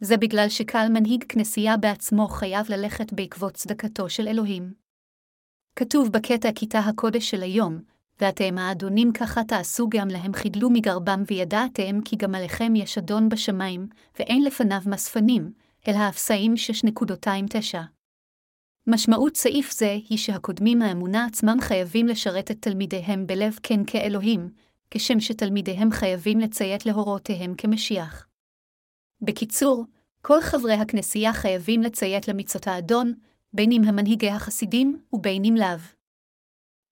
זה 0.00 0.16
בגלל 0.16 0.48
שקל 0.48 0.88
מנהיג 0.88 1.24
כנסייה 1.28 1.76
בעצמו 1.76 2.28
חייב 2.28 2.66
ללכת 2.68 3.12
בעקבות 3.12 3.54
צדקתו 3.54 4.10
של 4.10 4.28
אלוהים. 4.28 4.74
כתוב 5.76 6.08
בקטע 6.12 6.48
כיתה 6.54 6.78
הקודש 6.78 7.30
של 7.30 7.42
היום, 7.42 7.80
ואתם 8.20 8.58
האדונים 8.58 9.12
ככה 9.12 9.44
תעשו 9.44 9.88
גם 9.88 10.08
להם 10.08 10.32
חידלו 10.32 10.70
מגרבם 10.70 11.22
וידעתם 11.26 12.00
כי 12.04 12.16
גם 12.16 12.34
עליכם 12.34 12.76
יש 12.76 12.98
אדון 12.98 13.28
בשמיים, 13.28 13.86
ואין 14.18 14.44
לפניו 14.44 14.80
מספנים, 14.86 15.52
אל 15.88 15.94
האפסאים 15.94 16.54
6.29. 16.54 17.99
משמעות 18.90 19.36
סעיף 19.36 19.72
זה 19.72 19.96
היא 20.08 20.18
שהקודמים 20.18 20.82
האמונה 20.82 21.24
עצמם 21.24 21.56
חייבים 21.60 22.06
לשרת 22.06 22.50
את 22.50 22.56
תלמידיהם 22.60 23.26
בלב 23.26 23.58
כן 23.62 23.80
כאלוהים, 23.86 24.50
כשם 24.90 25.20
שתלמידיהם 25.20 25.90
חייבים 25.90 26.38
לציית 26.38 26.86
להוראותיהם 26.86 27.54
כמשיח. 27.58 28.26
בקיצור, 29.22 29.84
כל 30.22 30.40
חברי 30.40 30.74
הכנסייה 30.74 31.32
חייבים 31.32 31.82
לציית 31.82 32.28
למצוות 32.28 32.66
האדון, 32.66 33.14
בין 33.52 33.72
אם 33.72 33.82
הם 33.84 33.96
מנהיגי 33.96 34.30
החסידים 34.30 35.02
ובין 35.12 35.44
אם 35.44 35.54
לאו. 35.58 35.78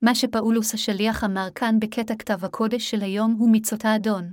מה 0.03 0.15
שפאולוס 0.15 0.75
השליח 0.75 1.25
אמר 1.25 1.49
כאן 1.55 1.81
בקטע 1.81 2.15
כתב 2.19 2.45
הקודש 2.45 2.91
של 2.91 3.01
היום 3.01 3.37
הוא 3.39 3.49
מצוות 3.53 3.85
האדון. 3.85 4.33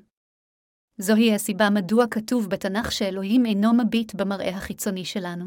זוהי 0.98 1.36
הסיבה 1.36 1.70
מדוע 1.70 2.06
כתוב 2.12 2.50
בתנ"ך 2.50 2.92
שאלוהים 2.92 3.46
אינו 3.46 3.74
מביט 3.74 4.16
במראה 4.16 4.50
החיצוני 4.50 5.06
שלנו. 5.06 5.46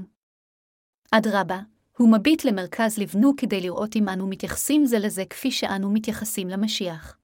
אדרבה, 1.10 1.60
הוא 1.98 2.12
מביט 2.12 2.44
למרכז 2.44 2.98
לבנו 2.98 3.32
כדי 3.36 3.60
לראות 3.60 3.96
אם 3.96 4.08
אנו 4.08 4.26
מתייחסים 4.26 4.86
זה 4.86 4.98
לזה 4.98 5.24
כפי 5.30 5.50
שאנו 5.50 5.90
מתייחסים 5.90 6.48
למשיח. 6.48 7.18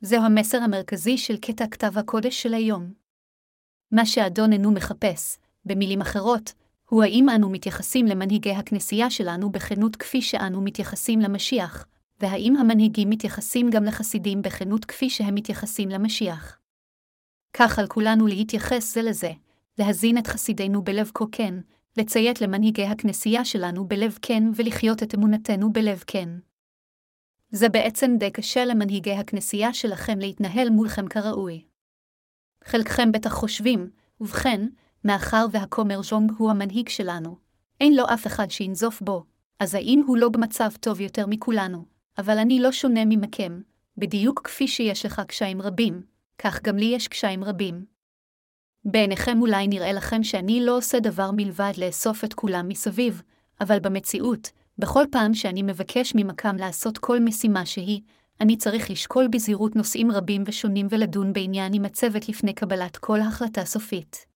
זהו 0.00 0.22
המסר 0.22 0.58
המרכזי 0.58 1.18
של 1.18 1.36
קטע 1.36 1.66
כתב 1.70 1.98
הקודש 1.98 2.42
של 2.42 2.54
היום. 2.54 2.92
מה 3.92 4.06
שאדון 4.06 4.52
אינו 4.52 4.70
מחפש, 4.70 5.38
במילים 5.64 6.00
אחרות, 6.00 6.52
הוא 6.88 7.02
האם 7.02 7.28
אנו 7.28 7.50
מתייחסים 7.50 8.06
למנהיגי 8.06 8.52
הכנסייה 8.52 9.10
שלנו 9.10 9.50
בכנות 9.50 9.96
כפי 9.96 10.22
שאנו 10.22 10.60
מתייחסים 10.60 11.20
למשיח, 11.20 11.86
והאם 12.20 12.56
המנהיגים 12.56 13.10
מתייחסים 13.10 13.70
גם 13.70 13.84
לחסידים 13.84 14.42
בכנות 14.42 14.84
כפי 14.84 15.10
שהם 15.10 15.34
מתייחסים 15.34 15.88
למשיח. 15.88 16.58
כך 17.52 17.78
על 17.78 17.86
כולנו 17.86 18.26
להתייחס 18.26 18.94
זה 18.94 19.02
לזה, 19.02 19.32
להזין 19.78 20.18
את 20.18 20.26
חסידינו 20.26 20.82
בלב 20.82 21.10
כה 21.14 21.24
כן, 21.32 21.54
לציית 21.96 22.40
למנהיגי 22.40 22.84
הכנסייה 22.84 23.44
שלנו 23.44 23.88
בלב 23.88 24.18
כן 24.22 24.42
ולחיות 24.54 25.02
את 25.02 25.14
אמונתנו 25.14 25.72
בלב 25.72 26.04
כן. 26.06 26.28
זה 27.50 27.68
בעצם 27.68 28.16
די 28.18 28.30
קשה 28.30 28.64
למנהיגי 28.64 29.12
הכנסייה 29.12 29.74
שלכם 29.74 30.18
להתנהל 30.18 30.70
מולכם 30.70 31.08
כראוי. 31.08 31.64
חלקכם 32.64 33.12
בטח 33.12 33.32
חושבים, 33.32 33.90
ובכן, 34.20 34.66
מאחר 35.04 35.46
והכומר 35.52 36.02
ז'ונג 36.02 36.32
הוא 36.38 36.50
המנהיג 36.50 36.88
שלנו, 36.88 37.36
אין 37.80 37.96
לו 37.96 38.04
אף 38.14 38.26
אחד 38.26 38.50
שינזוף 38.50 39.00
בו, 39.00 39.24
אז 39.60 39.74
האם 39.74 40.02
הוא 40.06 40.16
לא 40.16 40.28
במצב 40.28 40.70
טוב 40.80 41.00
יותר 41.00 41.26
מכולנו? 41.26 41.84
אבל 42.18 42.38
אני 42.38 42.60
לא 42.60 42.72
שונה 42.72 43.04
ממכם, 43.04 43.60
בדיוק 43.96 44.40
כפי 44.44 44.68
שיש 44.68 45.06
לך 45.06 45.22
קשיים 45.28 45.62
רבים, 45.62 46.02
כך 46.38 46.62
גם 46.62 46.76
לי 46.76 46.84
יש 46.84 47.08
קשיים 47.08 47.44
רבים. 47.44 47.93
בעיניכם 48.84 49.40
אולי 49.40 49.68
נראה 49.68 49.92
לכם 49.92 50.22
שאני 50.22 50.64
לא 50.64 50.76
עושה 50.76 51.00
דבר 51.00 51.30
מלבד 51.30 51.72
לאסוף 51.78 52.24
את 52.24 52.34
כולם 52.34 52.68
מסביב, 52.68 53.22
אבל 53.60 53.80
במציאות, 53.80 54.50
בכל 54.78 55.04
פעם 55.10 55.34
שאני 55.34 55.62
מבקש 55.62 56.12
ממקם 56.14 56.56
לעשות 56.56 56.98
כל 56.98 57.20
משימה 57.20 57.66
שהיא, 57.66 58.00
אני 58.40 58.56
צריך 58.56 58.90
לשקול 58.90 59.28
בזהירות 59.28 59.76
נושאים 59.76 60.10
רבים 60.10 60.44
ושונים 60.46 60.86
ולדון 60.90 61.32
בעניין 61.32 61.72
עם 61.74 61.84
הצוות 61.84 62.28
לפני 62.28 62.54
קבלת 62.54 62.96
כל 62.96 63.20
החלטה 63.20 63.64
סופית. 63.64 64.26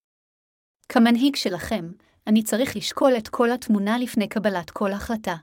כמנהיג 0.88 1.36
שלכם, 1.36 1.90
אני 2.26 2.42
צריך 2.42 2.76
לשקול 2.76 3.12
את 3.18 3.28
כל 3.28 3.50
התמונה 3.50 3.98
לפני 3.98 4.28
קבלת 4.28 4.70
כל 4.70 4.92
החלטה. 4.92 5.36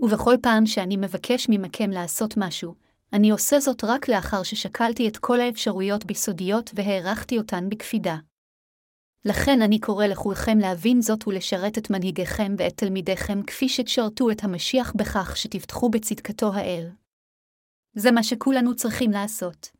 ובכל 0.00 0.34
פעם 0.42 0.66
שאני 0.66 0.96
מבקש 0.96 1.46
ממכם 1.48 1.90
לעשות 1.90 2.34
משהו, 2.36 2.74
אני 3.12 3.30
עושה 3.30 3.60
זאת 3.60 3.84
רק 3.84 4.08
לאחר 4.08 4.42
ששקלתי 4.42 5.08
את 5.08 5.16
כל 5.16 5.40
האפשרויות 5.40 6.04
ביסודיות 6.04 6.70
והערכתי 6.74 7.38
אותן 7.38 7.68
בקפידה. 7.68 8.16
לכן 9.24 9.62
אני 9.62 9.80
קורא 9.80 10.06
לכולכם 10.06 10.58
להבין 10.58 11.02
זאת 11.02 11.28
ולשרת 11.28 11.78
את 11.78 11.90
מנהיגיכם 11.90 12.54
ואת 12.58 12.76
תלמידיכם 12.76 13.42
כפי 13.42 13.68
שתשרתו 13.68 14.30
את 14.30 14.44
המשיח 14.44 14.92
בכך 14.96 15.36
שתבטחו 15.36 15.90
בצדקתו 15.90 16.54
האל. 16.54 16.88
זה 17.94 18.10
מה 18.10 18.22
שכולנו 18.22 18.76
צריכים 18.76 19.10
לעשות. 19.10 19.70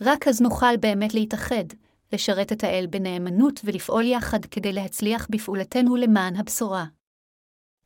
רק 0.00 0.28
אז 0.28 0.40
נוכל 0.40 0.76
באמת 0.80 1.14
להתאחד, 1.14 1.64
לשרת 2.12 2.52
את 2.52 2.64
האל 2.64 2.86
בנאמנות 2.90 3.60
ולפעול 3.64 4.04
יחד 4.04 4.44
כדי 4.44 4.72
להצליח 4.72 5.26
בפעולתנו 5.30 5.96
למען 5.96 6.36
הבשורה. 6.36 6.84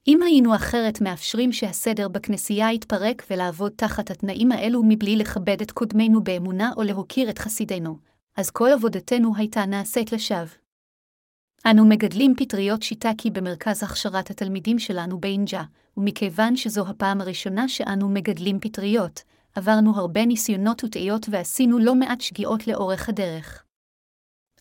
אם 0.06 0.22
היינו 0.22 0.54
אחרת 0.54 1.00
מאפשרים 1.00 1.52
שהסדר 1.52 2.08
בכנסייה 2.08 2.72
יתפרק 2.72 3.22
ולעבוד 3.30 3.72
תחת 3.76 4.10
התנאים 4.10 4.52
האלו 4.52 4.82
מבלי 4.84 5.16
לכבד 5.16 5.60
את 5.60 5.70
קודמינו 5.70 6.24
באמונה 6.24 6.72
או 6.76 6.82
להוקיר 6.82 7.30
את 7.30 7.38
חסידינו, 7.38 7.98
אז 8.36 8.50
כל 8.50 8.68
עבודתנו 8.72 9.36
הייתה 9.36 9.66
נעשית 9.66 10.12
לשווא. 10.12 10.54
אנו 11.66 11.84
מגדלים 11.84 12.34
פטריות 12.36 12.82
שיטקי 12.82 13.30
במרכז 13.30 13.82
הכשרת 13.82 14.30
התלמידים 14.30 14.78
שלנו 14.78 15.20
באינג'ה, 15.20 15.62
ומכיוון 15.96 16.56
שזו 16.56 16.88
הפעם 16.88 17.20
הראשונה 17.20 17.68
שאנו 17.68 18.08
מגדלים 18.08 18.60
פטריות, 18.60 19.22
עברנו 19.54 19.96
הרבה 19.96 20.26
ניסיונות 20.26 20.84
וטעיות 20.84 21.26
ועשינו 21.30 21.78
לא 21.78 21.94
מעט 21.94 22.20
שגיאות 22.20 22.66
לאורך 22.66 23.08
הדרך. 23.08 23.64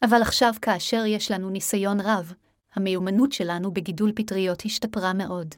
אבל 0.02 0.22
עכשיו 0.22 0.54
כאשר 0.62 1.06
יש 1.06 1.32
לנו 1.32 1.50
ניסיון 1.50 2.00
רב, 2.00 2.34
המיומנות 2.74 3.32
שלנו 3.32 3.74
בגידול 3.74 4.12
פטריות 4.16 4.66
השתפרה 4.66 5.14
מאוד. 5.14 5.56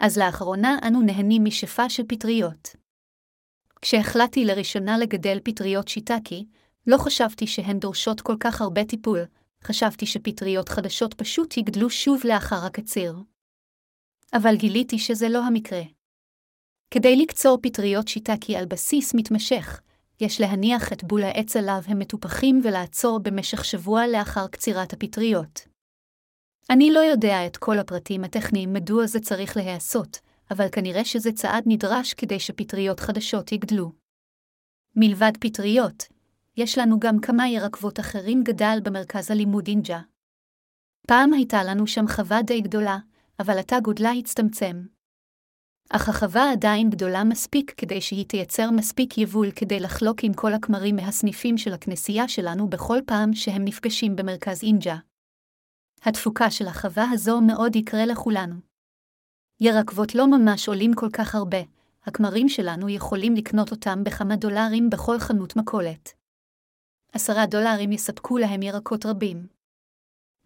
אז 0.00 0.18
לאחרונה 0.18 0.76
אנו 0.88 1.02
נהנים 1.02 1.44
משפע 1.44 1.88
של 1.88 2.02
פטריות. 2.08 2.76
כשהחלטתי 3.82 4.44
לראשונה 4.44 4.98
לגדל 4.98 5.38
פטריות 5.44 5.88
שיטקי, 5.88 6.44
לא 6.86 6.96
חשבתי 6.98 7.46
שהן 7.46 7.78
דורשות 7.78 8.20
כל 8.20 8.36
כך 8.40 8.60
הרבה 8.60 8.84
טיפול, 8.84 9.18
חשבתי 9.62 10.06
שפטריות 10.06 10.68
חדשות 10.68 11.14
פשוט 11.14 11.56
יגדלו 11.56 11.90
שוב 11.90 12.20
לאחר 12.24 12.64
הקציר. 12.66 13.14
אבל 14.32 14.56
גיליתי 14.56 14.98
שזה 14.98 15.28
לא 15.28 15.44
המקרה. 15.44 15.82
כדי 16.90 17.16
לקצור 17.16 17.58
פטריות 17.62 18.08
שיטקי 18.08 18.56
על 18.56 18.66
בסיס 18.66 19.14
מתמשך, 19.14 19.80
יש 20.20 20.40
להניח 20.40 20.92
את 20.92 21.04
בול 21.04 21.22
העץ 21.22 21.56
עליו 21.56 21.80
הם 21.86 21.98
מטופחים 21.98 22.60
ולעצור 22.64 23.18
במשך 23.18 23.64
שבוע 23.64 24.06
לאחר 24.06 24.46
קצירת 24.46 24.92
הפטריות. 24.92 25.67
אני 26.70 26.90
לא 26.90 27.00
יודע 27.00 27.46
את 27.46 27.56
כל 27.56 27.78
הפרטים 27.78 28.24
הטכניים 28.24 28.72
מדוע 28.72 29.06
זה 29.06 29.20
צריך 29.20 29.56
להיעשות, 29.56 30.20
אבל 30.50 30.66
כנראה 30.72 31.04
שזה 31.04 31.32
צעד 31.32 31.62
נדרש 31.66 32.14
כדי 32.14 32.40
שפטריות 32.40 33.00
חדשות 33.00 33.52
יגדלו. 33.52 33.92
מלבד 34.96 35.32
פטריות, 35.40 36.04
יש 36.56 36.78
לנו 36.78 37.00
גם 37.00 37.20
כמה 37.20 37.48
ירקבות 37.48 38.00
אחרים 38.00 38.44
גדל 38.44 38.78
במרכז 38.82 39.30
הלימוד 39.30 39.66
אינג'ה. 39.66 40.00
פעם 41.06 41.32
הייתה 41.32 41.64
לנו 41.64 41.86
שם 41.86 42.08
חווה 42.08 42.42
די 42.42 42.60
גדולה, 42.60 42.98
אבל 43.40 43.58
עתה 43.58 43.80
גודלה 43.80 44.10
הצטמצם. 44.10 44.82
אך 45.90 46.08
החווה 46.08 46.52
עדיין 46.52 46.90
גדולה 46.90 47.24
מספיק 47.24 47.74
כדי 47.76 48.00
שהיא 48.00 48.26
תייצר 48.26 48.70
מספיק 48.70 49.18
יבול 49.18 49.50
כדי 49.50 49.80
לחלוק 49.80 50.24
עם 50.24 50.34
כל 50.34 50.52
הכמרים 50.52 50.96
מהסניפים 50.96 51.58
של 51.58 51.72
הכנסייה 51.72 52.28
שלנו 52.28 52.68
בכל 52.68 52.98
פעם 53.06 53.34
שהם 53.34 53.64
נפגשים 53.64 54.16
במרכז 54.16 54.62
אינג'ה. 54.62 55.07
התפוקה 56.02 56.50
של 56.50 56.66
החווה 56.66 57.10
הזו 57.12 57.40
מאוד 57.40 57.76
יקרה 57.76 58.06
לכולנו. 58.06 58.54
ירקבות 59.60 60.14
לא 60.14 60.26
ממש 60.26 60.68
עולים 60.68 60.94
כל 60.94 61.08
כך 61.12 61.34
הרבה, 61.34 61.58
הכמרים 62.04 62.48
שלנו 62.48 62.88
יכולים 62.88 63.34
לקנות 63.34 63.70
אותם 63.70 64.04
בכמה 64.04 64.36
דולרים 64.36 64.90
בכל 64.90 65.18
חנות 65.18 65.56
מכולת. 65.56 66.12
עשרה 67.12 67.46
דולרים 67.46 67.92
יספקו 67.92 68.38
להם 68.38 68.62
ירקות 68.62 69.06
רבים. 69.06 69.46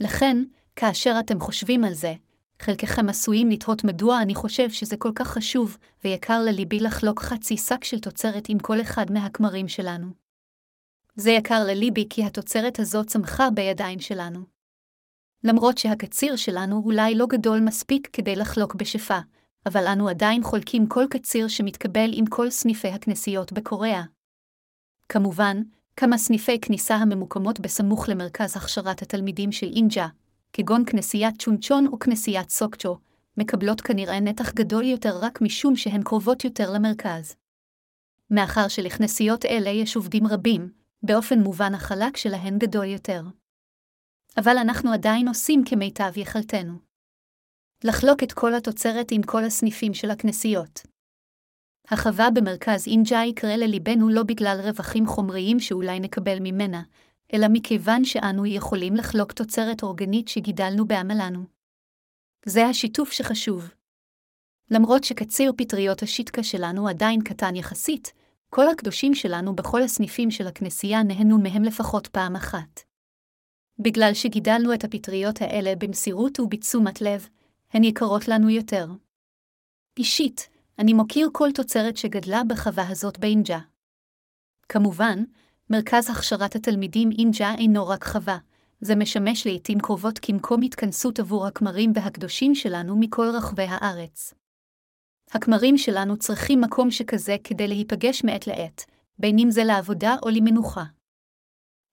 לכן, 0.01 0.37
כאשר 0.77 1.17
אתם 1.21 1.41
חושבים 1.41 1.85
על 1.85 1.95
זה, 1.95 2.15
חלקכם 2.63 3.09
עשויים 3.09 3.51
לתהות 3.51 3.85
מדוע 3.85 4.23
אני 4.23 4.35
חושב 4.35 4.71
שזה 4.71 4.97
כל 4.97 5.13
כך 5.15 5.29
חשוב 5.29 5.77
ויקר 6.05 6.41
לליבי 6.43 6.81
לחלוק 6.81 7.23
חצי 7.23 7.57
שק 7.57 7.85
של 7.85 8.01
תוצרת 8.01 8.49
עם 8.49 8.59
כל 8.59 8.81
אחד 8.81 9.13
מהכמרים 9.13 9.69
שלנו. 9.69 10.07
זה 11.17 11.31
יקר 11.31 11.65
לליבי 11.67 12.07
כי 12.11 12.25
התוצרת 12.25 12.79
הזו 12.79 13.05
צמחה 13.05 13.51
בידיים 13.51 14.01
שלנו. 14.01 14.52
למרות 15.45 15.79
שהקציר 15.79 16.37
שלנו 16.37 16.83
אולי 16.85 17.15
לא 17.15 17.27
גדול 17.27 17.61
מספיק 17.61 18.09
כדי 18.13 18.37
לחלוק 18.37 18.75
בשפע, 18.75 19.19
אבל 19.67 19.87
אנו 19.87 20.09
עדיין 20.09 20.43
חולקים 20.43 20.87
כל 20.87 21.05
קציר 21.11 21.49
שמתקבל 21.49 22.11
עם 22.13 22.27
כל 22.27 22.51
סניפי 22.51 22.89
הכנסיות 22.89 23.53
בקוריאה. 23.53 24.03
כמובן, 25.09 25.63
כמה 25.97 26.19
סניפי 26.19 26.61
כניסה 26.61 26.95
הממוקמות 26.95 27.61
בסמוך 27.61 28.09
למרכז 28.09 28.57
הכשרת 28.57 29.03
התלמידים 29.03 29.53
של 29.53 29.67
אינג'ה, 29.77 30.09
כגון 30.53 30.85
כנסיית 30.87 31.43
צ'ונצ'ון 31.43 31.87
או 31.87 31.99
כנסיית 31.99 32.51
סוקצ'ו, 32.51 32.99
מקבלות 33.37 33.81
כנראה 33.81 34.21
נתח 34.21 34.53
גדול 34.53 34.85
יותר 34.85 35.19
רק 35.23 35.41
משום 35.41 35.77
שהן 35.77 36.03
קרובות 36.03 36.45
יותר 36.45 36.71
למרכז. 36.71 37.37
מאחר 38.31 38.69
שלכנסיות 38.69 39.45
אלה 39.45 39.71
יש 39.71 39.97
עובדים 39.97 40.27
רבים, 40.27 40.73
באופן 41.03 41.39
מובן 41.41 41.75
החלק 41.75 42.17
שלהן 42.17 42.59
גדול 42.59 42.85
יותר. 42.85 43.23
אבל 44.37 44.57
אנחנו 44.59 44.93
עדיין 44.93 45.29
עושים 45.29 45.63
כמיטב 45.67 46.13
יכלתנו. 46.17 46.79
לחלוק 47.85 48.23
את 48.23 48.33
כל 48.33 48.55
התוצרת 48.55 49.09
עם 49.11 49.23
כל 49.23 49.45
הסניפים 49.45 49.95
של 49.95 50.11
הכנסיות. 50.11 50.81
החווה 51.91 52.31
במרכז 52.31 52.87
אינג'ה 52.87 53.23
יקרה 53.27 53.57
לליבנו 53.57 54.09
לא 54.09 54.23
בגלל 54.23 54.61
רווחים 54.65 55.07
חומריים 55.07 55.61
שאולי 55.61 56.01
נקבל 56.01 56.39
ממנה, 56.41 56.83
אלא 57.35 57.47
מכיוון 57.53 58.05
שאנו 58.05 58.47
יכולים 58.47 58.95
לחלוק 58.95 59.33
תוצרת 59.33 59.83
אורגנית 59.83 60.29
שגידלנו 60.29 60.87
בעמלנו. 60.87 61.45
זה 62.47 62.67
השיתוף 62.67 63.13
שחשוב. 63.13 63.71
למרות 64.71 65.05
שקציר 65.05 65.53
פטריות 65.57 66.03
השיטקה 66.03 66.43
שלנו 66.43 66.89
עדיין 66.89 67.23
קטן 67.23 67.57
יחסית, 67.57 68.13
כל 68.51 68.69
הקדושים 68.69 69.15
שלנו 69.15 69.57
בכל 69.57 69.83
הסניפים 69.83 70.31
של 70.31 70.47
הכנסייה 70.47 71.03
נהנו 71.03 71.39
מהם 71.39 71.63
לפחות 71.63 72.07
פעם 72.07 72.37
אחת. 72.37 72.92
בגלל 73.79 74.15
שגידלנו 74.15 74.75
את 74.75 74.85
הפטריות 74.85 75.43
האלה 75.43 75.75
במסירות 75.79 76.41
ובתשומת 76.41 77.01
לב, 77.01 77.29
הן 77.73 77.85
יקרות 77.85 78.29
לנו 78.29 78.51
יותר. 78.51 78.87
אישית, 79.99 80.49
אני 80.79 80.93
מוקיר 80.93 81.29
כל 81.33 81.49
תוצרת 81.55 81.97
שגדלה 81.97 82.43
בחווה 82.49 82.89
הזאת 82.89 83.19
באינג'ה. 83.19 83.59
כמובן, 84.69 85.25
מרכז 85.71 86.11
הכשרת 86.11 86.55
התלמידים 86.55 87.11
אינג'ה 87.19 87.55
אינו 87.59 87.89
רק 87.89 88.05
חווה, 88.05 88.39
זה 88.81 88.97
משמש 88.97 89.47
לעתים 89.47 89.81
קרובות 89.81 90.19
כמקום 90.19 90.63
התכנסות 90.63 91.19
עבור 91.21 91.47
הכמרים 91.47 91.93
והקדושים 91.95 92.55
שלנו 92.55 92.97
מכל 93.01 93.27
רחבי 93.35 93.67
הארץ. 93.69 94.35
הכמרים 95.31 95.79
שלנו 95.79 96.17
צריכים 96.17 96.61
מקום 96.61 96.91
שכזה 96.91 97.37
כדי 97.45 97.69
להיפגש 97.69 98.25
מעת 98.25 98.47
לעת, 98.47 98.85
בין 99.19 99.39
אם 99.39 99.51
זה 99.51 99.65
לעבודה 99.65 100.17
או 100.23 100.29
למנוחה. 100.29 100.85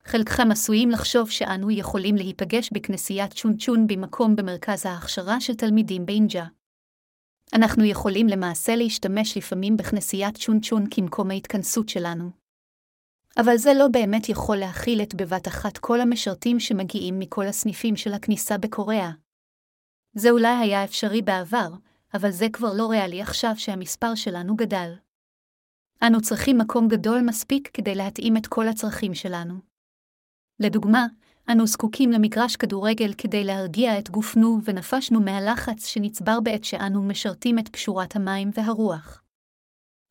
חלקכם 0.04 0.52
עשויים 0.52 0.90
לחשוב 0.90 1.30
שאנו 1.30 1.72
יכולים 1.72 2.16
להיפגש 2.16 2.70
בכנסיית 2.74 3.34
צ'ונצ'ון 3.34 3.88
במקום 3.88 4.36
במרכז 4.36 4.86
ההכשרה 4.86 5.42
של 5.42 5.56
תלמידים 5.56 6.06
באינג'ה. 6.06 6.46
אנחנו 7.54 7.84
יכולים 7.84 8.28
למעשה 8.28 8.76
להשתמש 8.76 9.38
לפעמים 9.38 9.78
בכנסיית 9.78 10.38
צ'ונצ'ון 10.38 10.86
כמקום 10.92 11.32
ההתכנסות 11.32 11.90
שלנו. 11.90 12.30
אבל 13.38 13.58
זה 13.58 13.74
לא 13.74 13.88
באמת 13.88 14.30
יכול 14.30 14.58
להכיל 14.58 15.02
את 15.02 15.16
בבת 15.16 15.48
אחת 15.48 15.78
כל 15.78 16.02
המשרתים 16.02 16.60
שמגיעים 16.60 17.20
מכל 17.20 17.48
הסניפים 17.48 17.96
של 17.96 18.14
הכניסה 18.14 18.58
בקוריאה. 18.58 19.12
זה 20.14 20.30
אולי 20.30 20.56
היה 20.62 20.84
אפשרי 20.84 21.22
בעבר, 21.22 21.70
אבל 22.14 22.32
זה 22.32 22.48
כבר 22.54 22.74
לא 22.74 22.90
ריאלי 22.90 23.22
עכשיו 23.22 23.52
שהמספר 23.56 24.16
שלנו 24.16 24.56
גדל. 24.56 24.94
אנו 26.08 26.22
צריכים 26.22 26.58
מקום 26.58 26.88
גדול 26.88 27.22
מספיק 27.22 27.70
כדי 27.74 27.96
להתאים 27.96 28.38
את 28.38 28.48
כל 28.48 28.68
הצרכים 28.68 29.14
שלנו. 29.14 29.69
לדוגמה, 30.60 31.08
אנו 31.52 31.68
זקוקים 31.68 32.12
למגרש 32.12 32.56
כדורגל 32.56 33.14
כדי 33.18 33.44
להרגיע 33.44 34.00
את 34.00 34.10
גופנו 34.10 34.60
ונפשנו 34.64 35.22
מהלחץ 35.22 35.86
שנצבר 35.86 36.40
בעת 36.40 36.64
שאנו 36.64 37.04
משרתים 37.04 37.60
את 37.60 37.68
פשורת 37.70 38.16
המים 38.16 38.50
והרוח. 38.54 39.24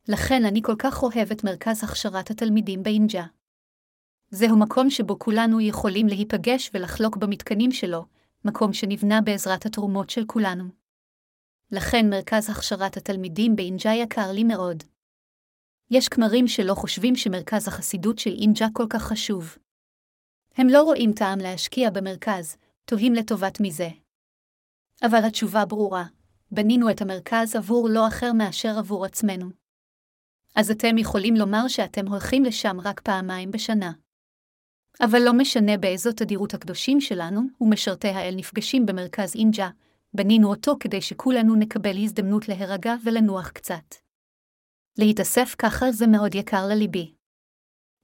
לכן 0.07 0.45
אני 0.45 0.61
כל 0.61 0.75
כך 0.79 1.03
אוהב 1.03 1.31
את 1.31 1.43
מרכז 1.43 1.83
הכשרת 1.83 2.31
התלמידים 2.31 2.83
באינג'ה. 2.83 3.23
זהו 4.29 4.57
מקום 4.57 4.89
שבו 4.89 5.19
כולנו 5.19 5.61
יכולים 5.61 6.07
להיפגש 6.07 6.71
ולחלוק 6.73 7.17
במתקנים 7.17 7.71
שלו, 7.71 8.05
מקום 8.45 8.73
שנבנה 8.73 9.21
בעזרת 9.21 9.65
התרומות 9.65 10.09
של 10.09 10.25
כולנו. 10.25 10.63
לכן 11.71 12.09
מרכז 12.09 12.49
הכשרת 12.49 12.97
התלמידים 12.97 13.55
באינג'ה 13.55 13.93
יקר 13.93 14.31
לי 14.31 14.43
מאוד. 14.43 14.83
יש 15.91 16.07
כמרים 16.07 16.47
שלא 16.47 16.73
חושבים 16.73 17.15
שמרכז 17.15 17.67
החסידות 17.67 18.19
של 18.19 18.33
אינג'ה 18.41 18.67
כל 18.73 18.85
כך 18.89 19.03
חשוב. 19.03 19.57
הם 20.59 20.67
לא 20.67 20.83
רואים 20.83 21.13
טעם 21.13 21.39
להשקיע 21.39 21.89
במרכז, 21.89 22.57
תוהים 22.85 23.13
לטובת 23.13 23.57
מזה. 23.61 23.89
אבל 25.03 25.25
התשובה 25.27 25.65
ברורה, 25.65 26.03
בנינו 26.51 26.89
את 26.89 27.01
המרכז 27.01 27.55
עבור 27.55 27.89
לא 27.89 28.07
אחר 28.07 28.33
מאשר 28.33 28.77
עבור 28.77 29.05
עצמנו. 29.05 29.49
אז 30.55 30.71
אתם 30.71 30.97
יכולים 30.97 31.35
לומר 31.35 31.67
שאתם 31.67 32.07
הולכים 32.07 32.43
לשם 32.43 32.77
רק 32.79 32.99
פעמיים 32.99 33.51
בשנה. 33.51 33.91
אבל 35.01 35.19
לא 35.25 35.33
משנה 35.33 35.77
באיזו 35.77 36.11
תדירות 36.11 36.53
הקדושים 36.53 37.01
שלנו 37.01 37.41
ומשרתי 37.61 38.07
האל 38.07 38.35
נפגשים 38.35 38.85
במרכז 38.85 39.35
אינג'ה, 39.35 39.69
בנינו 40.13 40.49
אותו 40.49 40.75
כדי 40.79 41.01
שכולנו 41.01 41.55
נקבל 41.55 41.97
הזדמנות 42.03 42.49
להירגע 42.49 42.95
ולנוח 43.05 43.49
קצת. 43.49 43.95
להתאסף 44.97 45.55
ככה 45.57 45.91
זה 45.91 46.07
מאוד 46.07 46.35
יקר 46.35 46.67
לליבי. 46.67 47.18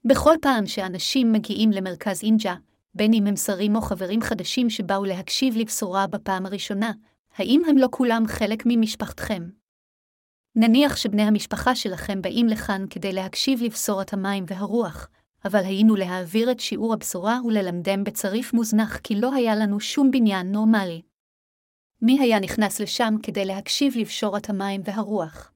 בכל 0.08 0.36
פעם 0.42 0.68
שאנשים 0.68 1.32
מגיעים 1.32 1.72
למרכז 1.72 2.24
אינג'ה, 2.24 2.56
בין 2.94 3.14
אם 3.14 3.28
הם 3.28 3.36
שרים 3.36 3.76
או 3.76 3.82
חברים 3.82 4.22
חדשים 4.22 4.70
שבאו 4.70 5.06
להקשיב 5.06 5.58
לבשורה 5.58 6.08
בפעם 6.08 6.46
הראשונה, 6.46 6.92
האם 7.38 7.62
הם 7.70 7.78
לא 7.78 7.88
כולם 7.92 8.24
חלק 8.28 8.64
ממשפחתכם? 8.66 9.50
נניח 10.56 10.96
שבני 10.96 11.22
המשפחה 11.22 11.76
שלכם 11.76 12.22
באים 12.22 12.48
לכאן 12.48 12.86
כדי 12.90 13.14
להקשיב 13.14 13.64
לבשורת 13.64 14.14
המים 14.14 14.46
והרוח, 14.48 15.08
אבל 15.46 15.64
היינו 15.64 15.96
להעביר 15.96 16.52
את 16.52 16.60
שיעור 16.60 16.94
הבשורה 16.94 17.40
וללמדם 17.46 18.04
בצריף 18.04 18.54
מוזנח 18.54 18.98
כי 18.98 19.16
לא 19.16 19.34
היה 19.34 19.56
לנו 19.56 19.80
שום 19.80 20.12
בניין 20.12 20.52
נורמלי. 20.52 21.02
מי 22.02 22.20
היה 22.20 22.40
נכנס 22.40 22.80
לשם 22.80 23.14
כדי 23.24 23.46
להקשיב 23.46 23.94
לבשורת 23.98 24.50
המים 24.50 24.82
והרוח? 24.86 25.52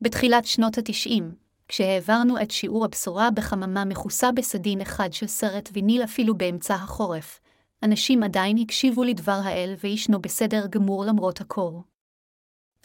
בתחילת 0.00 0.44
שנות 0.44 0.78
התשעים, 0.78 1.34
כשהעברנו 1.70 2.42
את 2.42 2.50
שיעור 2.50 2.84
הבשורה 2.84 3.30
בחממה 3.30 3.84
מכוסה 3.84 4.32
בסדין 4.32 4.80
אחד 4.80 5.12
של 5.12 5.26
סרט 5.26 5.68
ויניל 5.72 6.04
אפילו 6.04 6.36
באמצע 6.36 6.74
החורף, 6.74 7.40
אנשים 7.82 8.22
עדיין 8.22 8.56
הקשיבו 8.58 9.04
לדבר 9.04 9.40
האל 9.44 9.74
וישנו 9.80 10.20
בסדר 10.20 10.66
גמור 10.66 11.04
למרות 11.04 11.40
הקור. 11.40 11.84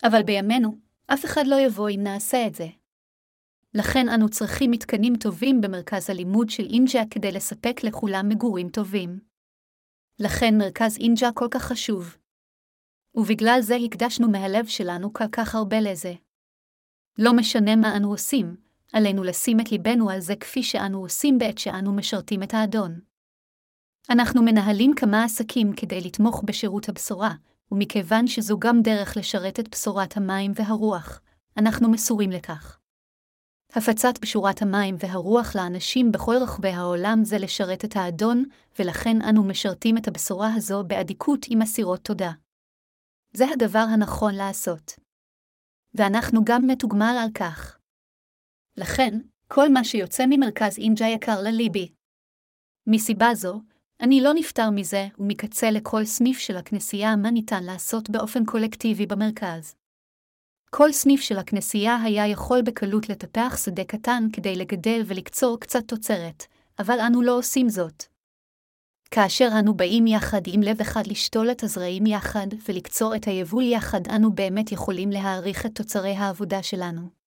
אבל 0.03 0.23
בימינו, 0.23 0.77
אף 1.07 1.25
אחד 1.25 1.41
לא 1.47 1.55
יבוא 1.55 1.89
אם 1.89 1.99
נעשה 2.03 2.47
את 2.47 2.55
זה. 2.55 2.67
לכן 3.73 4.09
אנו 4.09 4.29
צריכים 4.29 4.71
מתקנים 4.71 5.15
טובים 5.15 5.61
במרכז 5.61 6.09
הלימוד 6.09 6.49
של 6.49 6.63
אינג'ה 6.63 7.01
כדי 7.09 7.31
לספק 7.31 7.83
לכולם 7.83 8.29
מגורים 8.29 8.69
טובים. 8.69 9.19
לכן 10.19 10.57
מרכז 10.57 10.97
אינג'ה 10.97 11.29
כל 11.33 11.47
כך 11.51 11.63
חשוב. 11.63 12.17
ובגלל 13.15 13.59
זה 13.61 13.75
הקדשנו 13.75 14.29
מהלב 14.29 14.65
שלנו 14.67 15.13
כל 15.13 15.27
כך 15.31 15.55
הרבה 15.55 15.77
לזה. 15.79 16.13
לא 17.17 17.33
משנה 17.33 17.75
מה 17.75 17.97
אנו 17.97 18.11
עושים, 18.11 18.64
עלינו 18.97 19.23
לשים 19.23 19.59
את 19.59 19.71
ליבנו 19.71 20.09
על 20.09 20.19
זה 20.19 20.35
כפי 20.35 20.63
שאנו 20.63 21.01
עושים 21.01 21.37
בעת 21.37 21.57
שאנו 21.57 21.93
משרתים 21.93 22.43
את 22.43 22.53
האדון. 22.53 22.99
אנחנו 24.09 24.43
מנהלים 24.43 24.95
כמה 24.95 25.23
עסקים 25.23 25.73
כדי 25.77 26.01
לתמוך 26.01 26.43
בשירות 26.45 26.89
הבשורה, 26.89 27.31
ומכיוון 27.71 28.27
שזו 28.27 28.59
גם 28.59 28.81
דרך 28.81 29.17
לשרת 29.17 29.59
את 29.59 29.69
בשורת 29.69 30.17
המים 30.17 30.51
והרוח, 30.55 31.21
אנחנו 31.57 31.91
מסורים 31.91 32.31
לכך. 32.31 32.79
הפצת 33.75 34.19
בשורת 34.21 34.61
המים 34.61 34.95
והרוח 34.99 35.55
לאנשים 35.55 36.11
בכל 36.11 36.35
רחבי 36.41 36.69
העולם 36.69 37.19
זה 37.23 37.37
לשרת 37.37 37.85
את 37.85 37.95
האדון, 37.95 38.43
ולכן 38.79 39.21
אנו 39.21 39.43
משרתים 39.43 39.97
את 39.97 40.07
הבשורה 40.07 40.53
הזו 40.55 40.83
באדיקות 40.87 41.45
עם 41.49 41.61
אסירות 41.61 42.01
תודה. 42.03 42.31
זה 43.33 43.45
הדבר 43.53 43.85
הנכון 43.93 44.35
לעשות. 44.35 44.91
ואנחנו 45.93 46.41
גם 46.45 46.67
מתוגמל 46.67 47.15
על 47.23 47.29
כך. 47.33 47.79
לכן, 48.77 49.19
כל 49.47 49.69
מה 49.69 49.83
שיוצא 49.83 50.25
ממרכז 50.29 50.77
אינג'ה 50.77 51.05
יקר 51.05 51.41
לליבי. 51.41 51.91
מסיבה 52.87 53.35
זו, 53.35 53.61
אני 54.01 54.21
לא 54.21 54.33
נפטר 54.33 54.69
מזה 54.69 55.07
ומקצה 55.19 55.71
לכל 55.71 56.05
סניף 56.05 56.39
של 56.39 56.57
הכנסייה 56.57 57.15
מה 57.15 57.31
ניתן 57.31 57.63
לעשות 57.63 58.09
באופן 58.09 58.45
קולקטיבי 58.45 59.05
במרכז. 59.05 59.75
כל 60.69 60.91
סניף 60.91 61.21
של 61.21 61.37
הכנסייה 61.37 62.01
היה 62.03 62.27
יכול 62.27 62.61
בקלות 62.61 63.09
לטפח 63.09 63.57
שדה 63.65 63.83
קטן 63.83 64.27
כדי 64.33 64.55
לגדל 64.55 65.01
ולקצור 65.05 65.59
קצת 65.59 65.87
תוצרת, 65.87 66.43
אבל 66.79 66.99
אנו 66.99 67.21
לא 67.21 67.37
עושים 67.37 67.69
זאת. 67.69 68.03
כאשר 69.11 69.49
אנו 69.59 69.73
באים 69.73 70.07
יחד 70.07 70.41
עם 70.47 70.61
לב 70.61 70.81
אחד 70.81 71.07
לשתול 71.07 71.51
את 71.51 71.63
הזרעים 71.63 72.05
יחד 72.05 72.47
ולקצור 72.69 73.15
את 73.15 73.27
היבול 73.27 73.63
יחד, 73.63 74.01
אנו 74.15 74.33
באמת 74.33 74.71
יכולים 74.71 75.09
להעריך 75.09 75.65
את 75.65 75.75
תוצרי 75.75 76.11
העבודה 76.11 76.63
שלנו. 76.63 77.24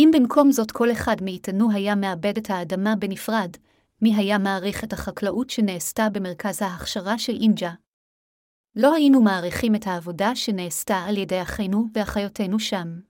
אם 0.00 0.10
במקום 0.14 0.52
זאת 0.52 0.70
כל 0.70 0.92
אחד 0.92 1.16
מאיתנו 1.22 1.70
היה 1.72 1.94
מאבד 1.94 2.36
את 2.38 2.50
האדמה 2.50 2.96
בנפרד, 2.96 3.50
מי 4.02 4.16
היה 4.16 4.38
מעריך 4.38 4.84
את 4.84 4.92
החקלאות 4.92 5.50
שנעשתה 5.50 6.08
במרכז 6.12 6.62
ההכשרה 6.62 7.18
של 7.18 7.36
אינג'ה? 7.40 7.70
לא 8.76 8.94
היינו 8.94 9.22
מעריכים 9.22 9.74
את 9.74 9.86
העבודה 9.86 10.34
שנעשתה 10.34 10.96
על 10.96 11.16
ידי 11.16 11.42
אחינו 11.42 11.86
ואחיותינו 11.94 12.58
שם. 12.58 13.00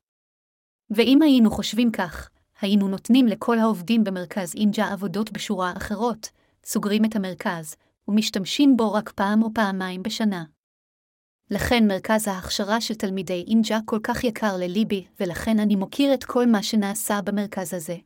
ואם 0.90 1.22
היינו 1.22 1.50
חושבים 1.50 1.90
כך, 1.92 2.30
היינו 2.60 2.88
נותנים 2.88 3.26
לכל 3.26 3.58
העובדים 3.58 4.04
במרכז 4.04 4.54
אינג'ה 4.54 4.92
עבודות 4.92 5.32
בשורה 5.32 5.72
אחרות, 5.76 6.30
סוגרים 6.64 7.04
את 7.04 7.16
המרכז, 7.16 7.74
ומשתמשים 8.08 8.76
בו 8.76 8.92
רק 8.92 9.10
פעם 9.10 9.42
או 9.42 9.54
פעמיים 9.54 10.02
בשנה. 10.02 10.44
לכן 11.50 11.86
מרכז 11.88 12.28
ההכשרה 12.28 12.80
של 12.80 12.94
תלמידי 12.94 13.44
אינג'ה 13.48 13.78
כל 13.84 13.98
כך 14.02 14.24
יקר 14.24 14.56
לליבי, 14.56 15.06
ולכן 15.20 15.58
אני 15.58 15.76
מוקיר 15.76 16.14
את 16.14 16.24
כל 16.24 16.46
מה 16.46 16.62
שנעשה 16.62 17.20
במרכז 17.24 17.74
הזה. 17.74 17.96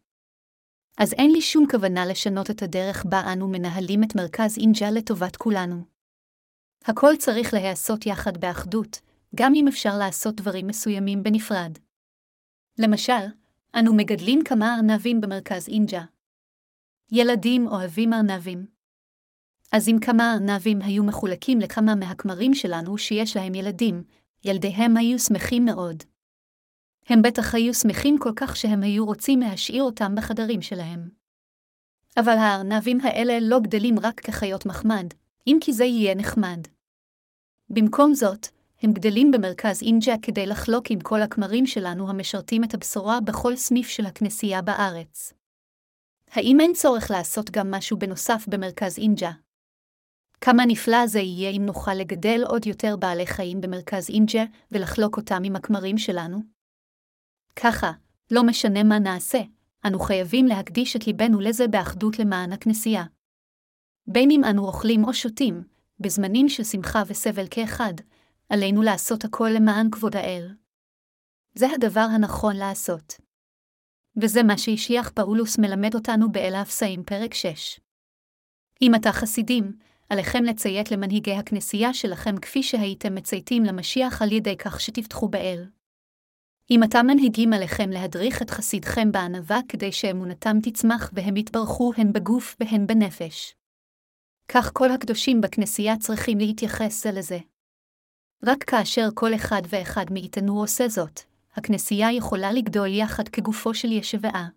אז 0.99 1.13
אין 1.13 1.31
לי 1.31 1.41
שום 1.41 1.67
כוונה 1.71 2.07
לשנות 2.07 2.51
את 2.51 2.63
הדרך 2.63 3.05
בה 3.05 3.33
אנו 3.33 3.49
מנהלים 3.49 4.05
את 4.05 4.17
מרכז 4.17 4.59
אינג'ה 4.59 4.91
לטובת 4.91 5.37
כולנו. 5.37 5.85
הכל 6.85 7.13
צריך 7.19 7.55
להיעשות 7.55 8.07
יחד 8.07 8.37
באחדות, 8.37 9.01
גם 9.35 9.53
אם 9.55 9.69
אפשר 9.69 9.99
לעשות 9.99 10.35
דברים 10.35 10.67
מסוימים 10.67 11.23
בנפרד. 11.23 11.79
למשל, 12.79 13.25
אנו 13.75 13.95
מגדלים 13.95 14.45
כמה 14.45 14.75
ארנבים 14.77 15.21
במרכז 15.21 15.69
אינג'ה. 15.69 16.03
ילדים 17.13 17.67
אוהבים 17.67 18.13
ארנבים. 18.13 18.74
אז 19.73 19.89
אם 19.89 19.97
כמה 20.01 20.33
ארנבים 20.35 20.83
היו 20.83 21.05
מחולקים 21.05 21.61
לכמה 21.61 21.95
מהכמרים 21.95 22.55
שלנו 22.55 22.99
שיש 22.99 23.37
להם 23.37 23.55
ילדים, 23.55 24.05
ילדיהם 24.45 24.97
היו 24.97 25.19
שמחים 25.19 25.65
מאוד. 25.65 26.03
הם 27.07 27.23
בטח 27.23 27.55
היו 27.55 27.75
שמחים 27.75 28.19
כל 28.19 28.33
כך 28.37 28.57
שהם 28.57 28.83
היו 28.83 29.07
רוצים 29.07 29.41
להשאיר 29.41 29.83
אותם 29.83 30.15
בחדרים 30.15 30.63
שלהם. 30.63 31.09
אבל 32.17 32.37
הארנבים 32.39 33.01
האלה 33.01 33.41
לא 33.41 33.61
גדלים 33.61 33.99
רק 33.99 34.21
כחיות 34.21 34.67
מחמד, 34.67 35.07
אם 35.47 35.59
כי 35.61 35.73
זה 35.73 35.85
יהיה 35.85 36.15
נחמד. 36.15 36.61
במקום 37.71 38.15
זאת, 38.15 38.47
הם 38.83 38.93
גדלים 38.93 39.31
במרכז 39.31 39.83
אינג'ה 39.83 40.15
כדי 40.23 40.47
לחלוק 40.47 40.91
עם 40.91 41.01
כל 41.01 41.23
הכמרים 41.23 41.67
שלנו 41.67 42.11
המשרתים 42.11 42.65
את 42.65 42.75
הבשורה 42.75 43.21
בכל 43.21 43.57
סניף 43.57 43.89
של 43.89 44.07
הכנסייה 44.07 44.63
בארץ. 44.63 45.33
האם 46.31 46.61
אין 46.61 46.73
צורך 46.75 47.11
לעשות 47.11 47.51
גם 47.51 47.71
משהו 47.71 47.99
בנוסף 47.99 48.45
במרכז 48.49 48.99
אינג'ה? 48.99 49.31
כמה 50.45 50.67
נפלא 50.67 51.07
זה 51.07 51.21
יהיה 51.21 51.51
אם 51.51 51.63
נוכל 51.67 51.95
לגדל 51.95 52.41
עוד 52.49 52.67
יותר 52.67 52.97
בעלי 52.97 53.27
חיים 53.27 53.61
במרכז 53.61 54.11
אינג'ה 54.11 54.45
ולחלוק 54.71 55.17
אותם 55.17 55.43
עם 55.45 55.57
הכמרים 55.57 55.99
שלנו? 55.99 56.39
ככה, 57.57 57.93
לא 58.31 58.43
משנה 58.47 58.83
מה 58.83 58.99
נעשה, 58.99 59.39
אנו 59.87 59.99
חייבים 59.99 60.47
להקדיש 60.47 60.97
את 60.97 61.07
ליבנו 61.07 61.41
לזה 61.41 61.69
באחדות 61.69 62.19
למען 62.19 62.53
הכנסייה. 62.53 63.05
בין 64.07 64.31
אם 64.31 64.45
אנו 64.51 64.67
אוכלים 64.67 65.05
או 65.05 65.15
שותים, 65.15 65.65
בזמנים 66.01 66.49
של 66.49 66.65
שמחה 66.65 67.03
וסבל 67.07 67.47
כאחד, 67.51 67.95
עלינו 68.49 68.83
לעשות 68.83 69.25
הכל 69.25 69.49
למען 69.57 69.91
כבוד 69.91 70.17
האל. 70.17 70.55
זה 71.55 71.67
הדבר 71.75 72.07
הנכון 72.15 72.57
לעשות. 72.57 73.15
וזה 74.23 74.43
מה 74.43 74.59
שהשיח 74.59 75.11
פאולוס 75.11 75.59
מלמד 75.59 75.95
אותנו 75.95 76.33
באל 76.33 76.55
האפסאים 76.55 77.05
פרק 77.05 77.35
6. 77.35 77.81
אם 78.83 78.95
אתה 78.95 79.13
חסידים, 79.13 79.73
עליכם 80.09 80.45
לציית 80.45 80.91
למנהיגי 80.91 81.33
הכנסייה 81.35 81.95
שלכם 81.95 82.37
כפי 82.37 82.63
שהייתם 82.63 83.15
מצייתים 83.15 83.65
למשיח 83.65 84.23
על 84.23 84.33
ידי 84.33 84.57
כך 84.57 84.81
שתבטחו 84.81 85.29
באל. 85.29 85.65
אם 86.71 86.85
אתה 86.85 87.03
מנהיגים 87.03 87.53
עליכם 87.53 87.91
להדריך 87.91 88.43
את 88.43 88.51
חסידכם 88.51 89.13
בענווה 89.13 89.59
כדי 89.69 89.93
שאמונתם 89.93 90.57
תצמח 90.63 91.11
והם 91.13 91.37
יתברכו 91.37 91.93
הן 91.97 92.13
בגוף 92.13 92.57
והן 92.61 92.87
בנפש. 92.87 93.55
כך 94.49 94.71
כל 94.73 94.91
הקדושים 94.91 95.41
בכנסייה 95.41 95.97
צריכים 95.97 96.39
להתייחס 96.39 97.03
זה 97.03 97.11
לזה. 97.13 97.39
רק 98.43 98.65
כאשר 98.65 99.09
כל 99.15 99.35
אחד 99.35 99.63
ואחד 99.69 100.05
מאיתנו 100.11 100.61
עושה 100.61 100.89
זאת, 100.89 101.21
הכנסייה 101.55 102.13
יכולה 102.13 102.53
לגדול 102.53 102.89
יחד 102.89 103.29
כגופו 103.29 103.75
של 103.75 103.93
ישבעה. 103.93 104.49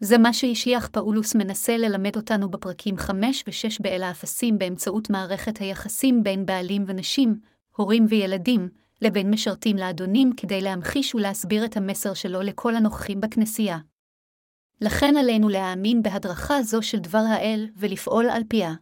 זה 0.00 0.18
מה 0.18 0.32
שישיח 0.32 0.88
פאולוס 0.92 1.34
מנסה 1.34 1.76
ללמד 1.76 2.16
אותנו 2.16 2.50
בפרקים 2.50 2.96
5 2.96 3.44
ו-6 3.46 3.82
באל 3.82 4.02
האפסים 4.02 4.58
באמצעות 4.58 5.10
מערכת 5.10 5.58
היחסים 5.58 6.22
בין 6.22 6.46
בעלים 6.46 6.84
ונשים, 6.86 7.40
הורים 7.76 8.06
וילדים, 8.08 8.68
לבין 9.02 9.30
משרתים 9.30 9.76
לאדונים 9.76 10.32
כדי 10.36 10.60
להמחיש 10.60 11.14
ולהסביר 11.14 11.64
את 11.64 11.76
המסר 11.76 12.14
שלו 12.14 12.42
לכל 12.42 12.76
הנוכחים 12.76 13.20
בכנסייה. 13.20 13.78
לכן 14.80 15.16
עלינו 15.16 15.48
להאמין 15.48 16.02
בהדרכה 16.02 16.62
זו 16.62 16.82
של 16.82 16.98
דבר 16.98 17.22
האל 17.28 17.68
ולפעול 17.76 18.30
על 18.30 18.42
פיה. 18.48 18.74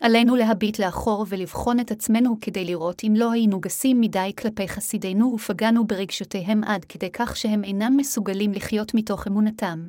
עלינו 0.00 0.36
להביט 0.36 0.78
לאחור 0.78 1.26
ולבחון 1.28 1.80
את 1.80 1.90
עצמנו 1.90 2.36
כדי 2.40 2.64
לראות 2.64 3.04
אם 3.04 3.14
לא 3.16 3.32
היינו 3.32 3.60
גסים 3.60 4.00
מדי 4.00 4.32
כלפי 4.38 4.68
חסידינו 4.68 5.32
ופגענו 5.34 5.86
ברגשותיהם 5.86 6.64
עד 6.64 6.84
כדי 6.84 7.10
כך 7.12 7.36
שהם 7.36 7.64
אינם 7.64 7.96
מסוגלים 7.96 8.52
לחיות 8.52 8.94
מתוך 8.94 9.26
אמונתם. 9.26 9.86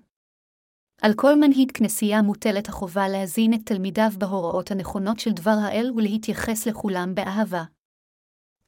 על 1.04 1.14
כל 1.16 1.36
מנהיג 1.36 1.72
כנסייה 1.72 2.22
מוטלת 2.22 2.70
החובה 2.70 3.08
להזין 3.08 3.54
את 3.54 3.60
תלמידיו 3.66 4.10
בהוראות 4.18 4.72
הנכונות 4.72 5.20
של 5.20 5.32
דבר 5.32 5.56
האל 5.62 5.92
ולהתייחס 5.96 6.66
לכולם 6.66 7.16
באהבה. 7.16 7.64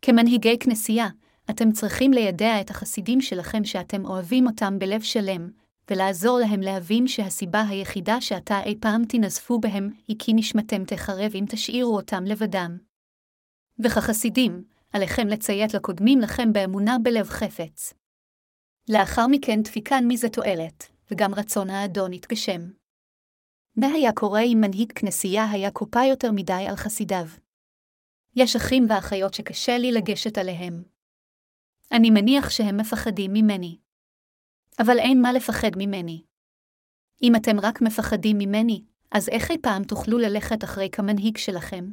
כמנהיגי 0.01 0.57
כנסייה, 0.59 1.07
אתם 1.49 1.71
צריכים 1.71 2.13
לידע 2.13 2.61
את 2.61 2.69
החסידים 2.69 3.21
שלכם 3.21 3.63
שאתם 3.63 4.05
אוהבים 4.05 4.47
אותם 4.47 4.79
בלב 4.79 5.01
שלם, 5.01 5.49
ולעזור 5.89 6.39
להם 6.39 6.61
להבין 6.61 7.07
שהסיבה 7.07 7.63
היחידה 7.69 8.21
שאתה 8.21 8.63
אי 8.63 8.75
פעם 8.79 9.05
תנזפו 9.05 9.59
בהם, 9.59 9.89
היא 10.07 10.15
כי 10.19 10.33
נשמתם 10.33 10.85
תחרב 10.85 11.31
אם 11.35 11.45
תשאירו 11.49 11.95
אותם 11.95 12.23
לבדם. 12.23 12.77
וכחסידים, 13.79 14.63
עליכם 14.93 15.27
לציית 15.27 15.73
לקודמים 15.73 16.19
לכם 16.19 16.53
באמונה 16.53 16.97
בלב 17.03 17.29
חפץ. 17.29 17.93
לאחר 18.89 19.27
מכן 19.27 19.61
דפיקן 19.63 20.03
מזה 20.07 20.29
תועלת, 20.29 20.94
וגם 21.11 21.33
רצון 21.33 21.69
האדון 21.69 22.13
יתגשם. 22.13 22.61
מה 23.75 23.87
היה 23.87 24.11
קורה 24.13 24.41
אם 24.41 24.57
מנהיג 24.61 24.91
כנסייה 24.91 25.51
היה 25.51 25.71
קופה 25.71 26.03
יותר 26.09 26.31
מדי 26.31 26.65
על 26.69 26.75
חסידיו? 26.75 27.25
יש 28.35 28.55
אחים 28.55 28.85
ואחיות 28.89 29.33
שקשה 29.33 29.77
לי 29.77 29.91
לגשת 29.91 30.37
עליהם. 30.37 30.83
אני 31.91 32.09
מניח 32.09 32.49
שהם 32.49 32.77
מפחדים 32.77 33.31
ממני. 33.33 33.77
אבל 34.79 34.99
אין 34.99 35.21
מה 35.21 35.33
לפחד 35.33 35.71
ממני. 35.77 36.23
אם 37.23 37.35
אתם 37.35 37.59
רק 37.59 37.81
מפחדים 37.81 38.37
ממני, 38.37 38.85
אז 39.11 39.29
איך 39.29 39.51
אי 39.51 39.57
פעם 39.61 39.83
תוכלו 39.83 40.17
ללכת 40.17 40.63
אחרי 40.63 40.89
כמנהיג 40.91 41.37
שלכם? 41.37 41.91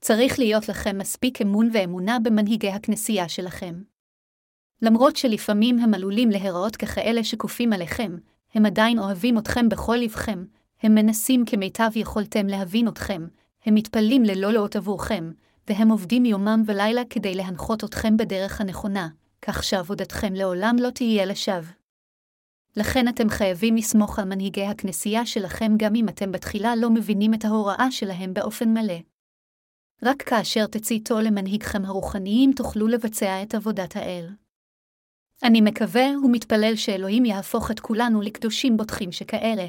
צריך 0.00 0.38
להיות 0.38 0.68
לכם 0.68 0.98
מספיק 0.98 1.42
אמון 1.42 1.70
ואמונה 1.72 2.18
במנהיגי 2.22 2.70
הכנסייה 2.70 3.28
שלכם. 3.28 3.82
למרות 4.82 5.16
שלפעמים 5.16 5.78
הם 5.78 5.94
עלולים 5.94 6.30
להיראות 6.30 6.76
ככאלה 6.76 7.24
שכופים 7.24 7.72
עליכם, 7.72 8.16
הם 8.54 8.66
עדיין 8.66 8.98
אוהבים 8.98 9.38
אתכם 9.38 9.68
בכל 9.68 9.96
לבכם, 9.96 10.44
הם 10.82 10.94
מנסים 10.94 11.44
כמיטב 11.46 11.90
יכולתם 11.94 12.46
להבין 12.46 12.88
אתכם, 12.88 13.26
הם 13.64 13.74
מתפללים 13.74 14.22
ללא 14.22 14.52
לאות 14.52 14.76
עבורכם, 14.76 15.32
והם 15.68 15.88
עובדים 15.88 16.24
יומם 16.24 16.62
ולילה 16.66 17.02
כדי 17.10 17.34
להנחות 17.34 17.84
אתכם 17.84 18.16
בדרך 18.16 18.60
הנכונה, 18.60 19.08
כך 19.42 19.64
שעבודתכם 19.64 20.34
לעולם 20.34 20.76
לא 20.80 20.90
תהיה 20.90 21.24
לשווא. 21.24 21.72
לכן 22.76 23.08
אתם 23.08 23.28
חייבים 23.28 23.76
לסמוך 23.76 24.18
על 24.18 24.24
מנהיגי 24.24 24.64
הכנסייה 24.64 25.26
שלכם 25.26 25.72
גם 25.76 25.94
אם 25.94 26.08
אתם 26.08 26.32
בתחילה 26.32 26.76
לא 26.76 26.90
מבינים 26.90 27.34
את 27.34 27.44
ההוראה 27.44 27.90
שלהם 27.90 28.34
באופן 28.34 28.68
מלא. 28.68 28.98
רק 30.02 30.22
כאשר 30.22 30.66
תציתו 30.66 31.20
למנהיגכם 31.20 31.84
הרוחניים 31.84 32.52
תוכלו 32.52 32.86
לבצע 32.86 33.42
את 33.42 33.54
עבודת 33.54 33.96
האל. 33.96 34.28
אני 35.42 35.60
מקווה 35.60 36.06
ומתפלל 36.24 36.76
שאלוהים 36.76 37.24
יהפוך 37.24 37.70
את 37.70 37.80
כולנו 37.80 38.20
לקדושים 38.20 38.76
בוטחים 38.76 39.12
שכאלה. 39.12 39.66